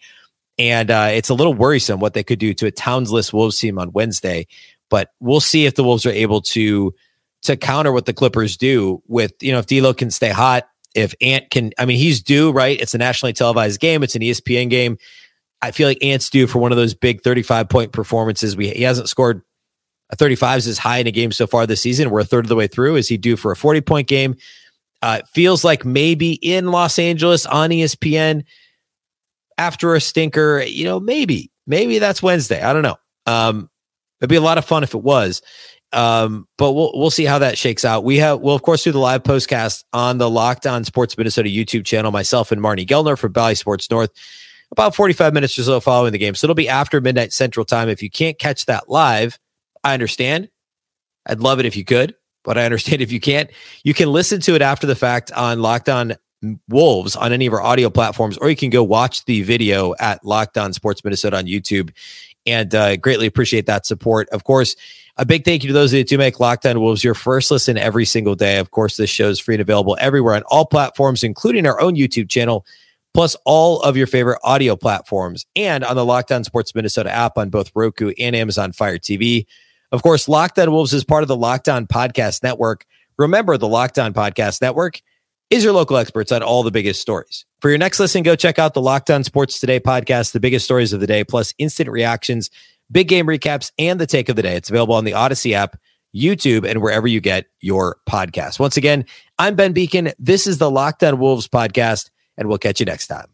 And 0.58 0.90
uh, 0.90 1.08
it's 1.12 1.28
a 1.28 1.34
little 1.34 1.54
worrisome 1.54 2.00
what 2.00 2.14
they 2.14 2.22
could 2.22 2.38
do 2.38 2.54
to 2.54 2.66
a 2.66 2.72
Townsless 2.72 3.32
Wolves 3.32 3.58
team 3.58 3.78
on 3.78 3.92
Wednesday. 3.92 4.46
But 4.90 5.10
we'll 5.20 5.40
see 5.40 5.66
if 5.66 5.74
the 5.74 5.84
Wolves 5.84 6.04
are 6.04 6.10
able 6.10 6.40
to 6.42 6.94
to 7.42 7.56
counter 7.56 7.90
what 7.90 8.06
the 8.06 8.12
Clippers 8.12 8.56
do 8.56 9.02
with, 9.08 9.32
you 9.40 9.50
know, 9.50 9.58
if 9.58 9.66
D'Lo 9.66 9.92
can 9.92 10.12
stay 10.12 10.28
hot, 10.28 10.68
if 10.94 11.12
Ant 11.20 11.50
can, 11.50 11.72
I 11.76 11.86
mean, 11.86 11.98
he's 11.98 12.22
due, 12.22 12.52
right? 12.52 12.80
It's 12.80 12.94
a 12.94 12.98
nationally 12.98 13.32
televised 13.32 13.80
game. 13.80 14.04
It's 14.04 14.14
an 14.14 14.22
ESPN 14.22 14.70
game. 14.70 14.96
I 15.60 15.70
feel 15.70 15.88
like 15.88 16.02
Ant's 16.04 16.30
due 16.30 16.46
for 16.46 16.58
one 16.58 16.72
of 16.72 16.76
those 16.76 16.94
big 16.94 17.22
35 17.22 17.68
point 17.68 17.92
performances. 17.92 18.56
We 18.56 18.70
he 18.70 18.82
hasn't 18.82 19.08
scored 19.08 19.42
a 20.10 20.16
35 20.16 20.58
is 20.58 20.64
his 20.66 20.78
high 20.78 20.98
in 20.98 21.06
a 21.06 21.12
game 21.12 21.32
so 21.32 21.46
far 21.46 21.66
this 21.66 21.80
season. 21.80 22.10
We're 22.10 22.20
a 22.20 22.24
third 22.24 22.44
of 22.44 22.48
the 22.48 22.56
way 22.56 22.66
through. 22.66 22.96
Is 22.96 23.08
he 23.08 23.16
due 23.16 23.36
for 23.36 23.50
a 23.50 23.56
40 23.56 23.80
point 23.80 24.08
game? 24.08 24.36
Uh, 25.02 25.20
feels 25.32 25.64
like 25.64 25.84
maybe 25.84 26.34
in 26.34 26.68
Los 26.68 26.98
Angeles 26.98 27.44
on 27.44 27.70
ESPN 27.70 28.44
after 29.58 29.94
a 29.94 30.00
stinker, 30.00 30.62
you 30.62 30.84
know, 30.84 31.00
maybe, 31.00 31.50
maybe 31.66 31.98
that's 31.98 32.22
Wednesday. 32.22 32.62
I 32.62 32.72
don't 32.72 32.82
know. 32.82 32.96
Um, 33.26 33.68
it'd 34.20 34.30
be 34.30 34.36
a 34.36 34.40
lot 34.40 34.58
of 34.58 34.64
fun 34.64 34.84
if 34.84 34.94
it 34.94 35.02
was. 35.02 35.42
Um, 35.92 36.48
but 36.56 36.72
we'll 36.72 36.90
we'll 36.94 37.10
see 37.10 37.26
how 37.26 37.38
that 37.40 37.58
shakes 37.58 37.84
out. 37.84 38.02
We 38.02 38.16
have 38.16 38.40
we'll 38.40 38.54
of 38.54 38.62
course 38.62 38.82
do 38.82 38.92
the 38.92 38.98
live 38.98 39.24
postcast 39.24 39.84
on 39.92 40.16
the 40.16 40.30
Locked 40.30 40.66
On 40.66 40.84
Sports 40.84 41.18
Minnesota 41.18 41.50
YouTube 41.50 41.84
channel. 41.84 42.10
Myself 42.10 42.50
and 42.50 42.62
Marney 42.62 42.86
Gellner 42.86 43.18
for 43.18 43.28
Bally 43.28 43.54
Sports 43.54 43.90
North, 43.90 44.10
about 44.70 44.94
forty 44.94 45.12
five 45.12 45.34
minutes 45.34 45.58
or 45.58 45.64
so 45.64 45.80
following 45.80 46.12
the 46.12 46.18
game. 46.18 46.34
So 46.34 46.46
it'll 46.46 46.54
be 46.54 46.68
after 46.68 46.98
midnight 47.02 47.34
Central 47.34 47.66
Time. 47.66 47.90
If 47.90 48.02
you 48.02 48.08
can't 48.08 48.38
catch 48.38 48.64
that 48.66 48.88
live, 48.88 49.38
I 49.84 49.92
understand. 49.92 50.48
I'd 51.26 51.40
love 51.40 51.60
it 51.60 51.66
if 51.66 51.76
you 51.76 51.84
could 51.84 52.14
but 52.44 52.58
I 52.58 52.64
understand 52.64 53.02
if 53.02 53.12
you 53.12 53.20
can't, 53.20 53.50
you 53.84 53.94
can 53.94 54.10
listen 54.10 54.40
to 54.42 54.54
it 54.54 54.62
after 54.62 54.86
the 54.86 54.96
fact 54.96 55.32
on 55.32 55.60
Locked 55.60 55.88
On 55.88 56.14
Wolves 56.68 57.14
on 57.14 57.32
any 57.32 57.46
of 57.46 57.52
our 57.52 57.62
audio 57.62 57.88
platforms, 57.88 58.36
or 58.38 58.50
you 58.50 58.56
can 58.56 58.70
go 58.70 58.82
watch 58.82 59.24
the 59.26 59.42
video 59.42 59.94
at 60.00 60.24
Locked 60.24 60.58
On 60.58 60.72
Sports 60.72 61.04
Minnesota 61.04 61.36
on 61.36 61.44
YouTube. 61.44 61.90
And 62.44 62.74
uh, 62.74 62.96
greatly 62.96 63.26
appreciate 63.26 63.66
that 63.66 63.86
support. 63.86 64.28
Of 64.30 64.42
course, 64.42 64.74
a 65.16 65.24
big 65.24 65.44
thank 65.44 65.62
you 65.62 65.68
to 65.68 65.74
those 65.74 65.92
that 65.92 66.08
do 66.08 66.18
make 66.18 66.40
Locked 66.40 66.66
On 66.66 66.80
Wolves 66.80 67.04
your 67.04 67.14
first 67.14 67.50
listen 67.50 67.78
every 67.78 68.04
single 68.04 68.34
day. 68.34 68.58
Of 68.58 68.72
course, 68.72 68.96
this 68.96 69.10
show 69.10 69.28
is 69.28 69.38
free 69.38 69.54
and 69.54 69.62
available 69.62 69.96
everywhere 70.00 70.34
on 70.34 70.42
all 70.48 70.66
platforms, 70.66 71.22
including 71.22 71.66
our 71.66 71.80
own 71.80 71.94
YouTube 71.94 72.28
channel, 72.28 72.66
plus 73.14 73.36
all 73.44 73.80
of 73.82 73.96
your 73.96 74.06
favorite 74.08 74.40
audio 74.42 74.74
platforms, 74.74 75.46
and 75.54 75.84
on 75.84 75.94
the 75.94 76.04
Locked 76.04 76.32
On 76.32 76.42
Sports 76.42 76.74
Minnesota 76.74 77.12
app 77.12 77.38
on 77.38 77.50
both 77.50 77.70
Roku 77.74 78.12
and 78.18 78.34
Amazon 78.34 78.72
Fire 78.72 78.98
TV. 78.98 79.46
Of 79.92 80.02
course, 80.02 80.26
Locked 80.26 80.58
On 80.58 80.72
Wolves 80.72 80.94
is 80.94 81.04
part 81.04 81.22
of 81.22 81.28
the 81.28 81.36
Locked 81.36 81.68
On 81.68 81.86
Podcast 81.86 82.42
Network. 82.42 82.86
Remember, 83.18 83.58
the 83.58 83.68
Locked 83.68 83.98
On 83.98 84.14
Podcast 84.14 84.62
Network 84.62 85.02
is 85.50 85.62
your 85.62 85.74
local 85.74 85.98
experts 85.98 86.32
on 86.32 86.42
all 86.42 86.62
the 86.62 86.70
biggest 86.70 87.02
stories. 87.02 87.44
For 87.60 87.68
your 87.68 87.76
next 87.78 88.00
listen, 88.00 88.22
go 88.22 88.34
check 88.34 88.58
out 88.58 88.72
the 88.72 88.80
Locked 88.80 89.10
On 89.10 89.22
Sports 89.22 89.60
Today 89.60 89.78
podcast, 89.78 90.32
the 90.32 90.40
biggest 90.40 90.64
stories 90.64 90.94
of 90.94 91.00
the 91.00 91.06
day, 91.06 91.24
plus 91.24 91.52
instant 91.58 91.90
reactions, 91.90 92.50
big 92.90 93.06
game 93.06 93.26
recaps, 93.26 93.70
and 93.78 94.00
the 94.00 94.06
take 94.06 94.30
of 94.30 94.36
the 94.36 94.42
day. 94.42 94.56
It's 94.56 94.70
available 94.70 94.94
on 94.94 95.04
the 95.04 95.12
Audacy 95.12 95.52
app, 95.52 95.76
YouTube, 96.16 96.66
and 96.66 96.80
wherever 96.80 97.06
you 97.06 97.20
get 97.20 97.46
your 97.60 97.98
podcast. 98.08 98.58
Once 98.58 98.78
again, 98.78 99.04
I'm 99.38 99.56
Ben 99.56 99.74
Beecken. 99.74 100.14
This 100.18 100.46
is 100.46 100.56
the 100.56 100.70
Locked 100.70 101.04
On 101.04 101.18
Wolves 101.18 101.48
podcast, 101.48 102.08
and 102.38 102.48
we'll 102.48 102.56
catch 102.56 102.80
you 102.80 102.86
next 102.86 103.08
time. 103.08 103.31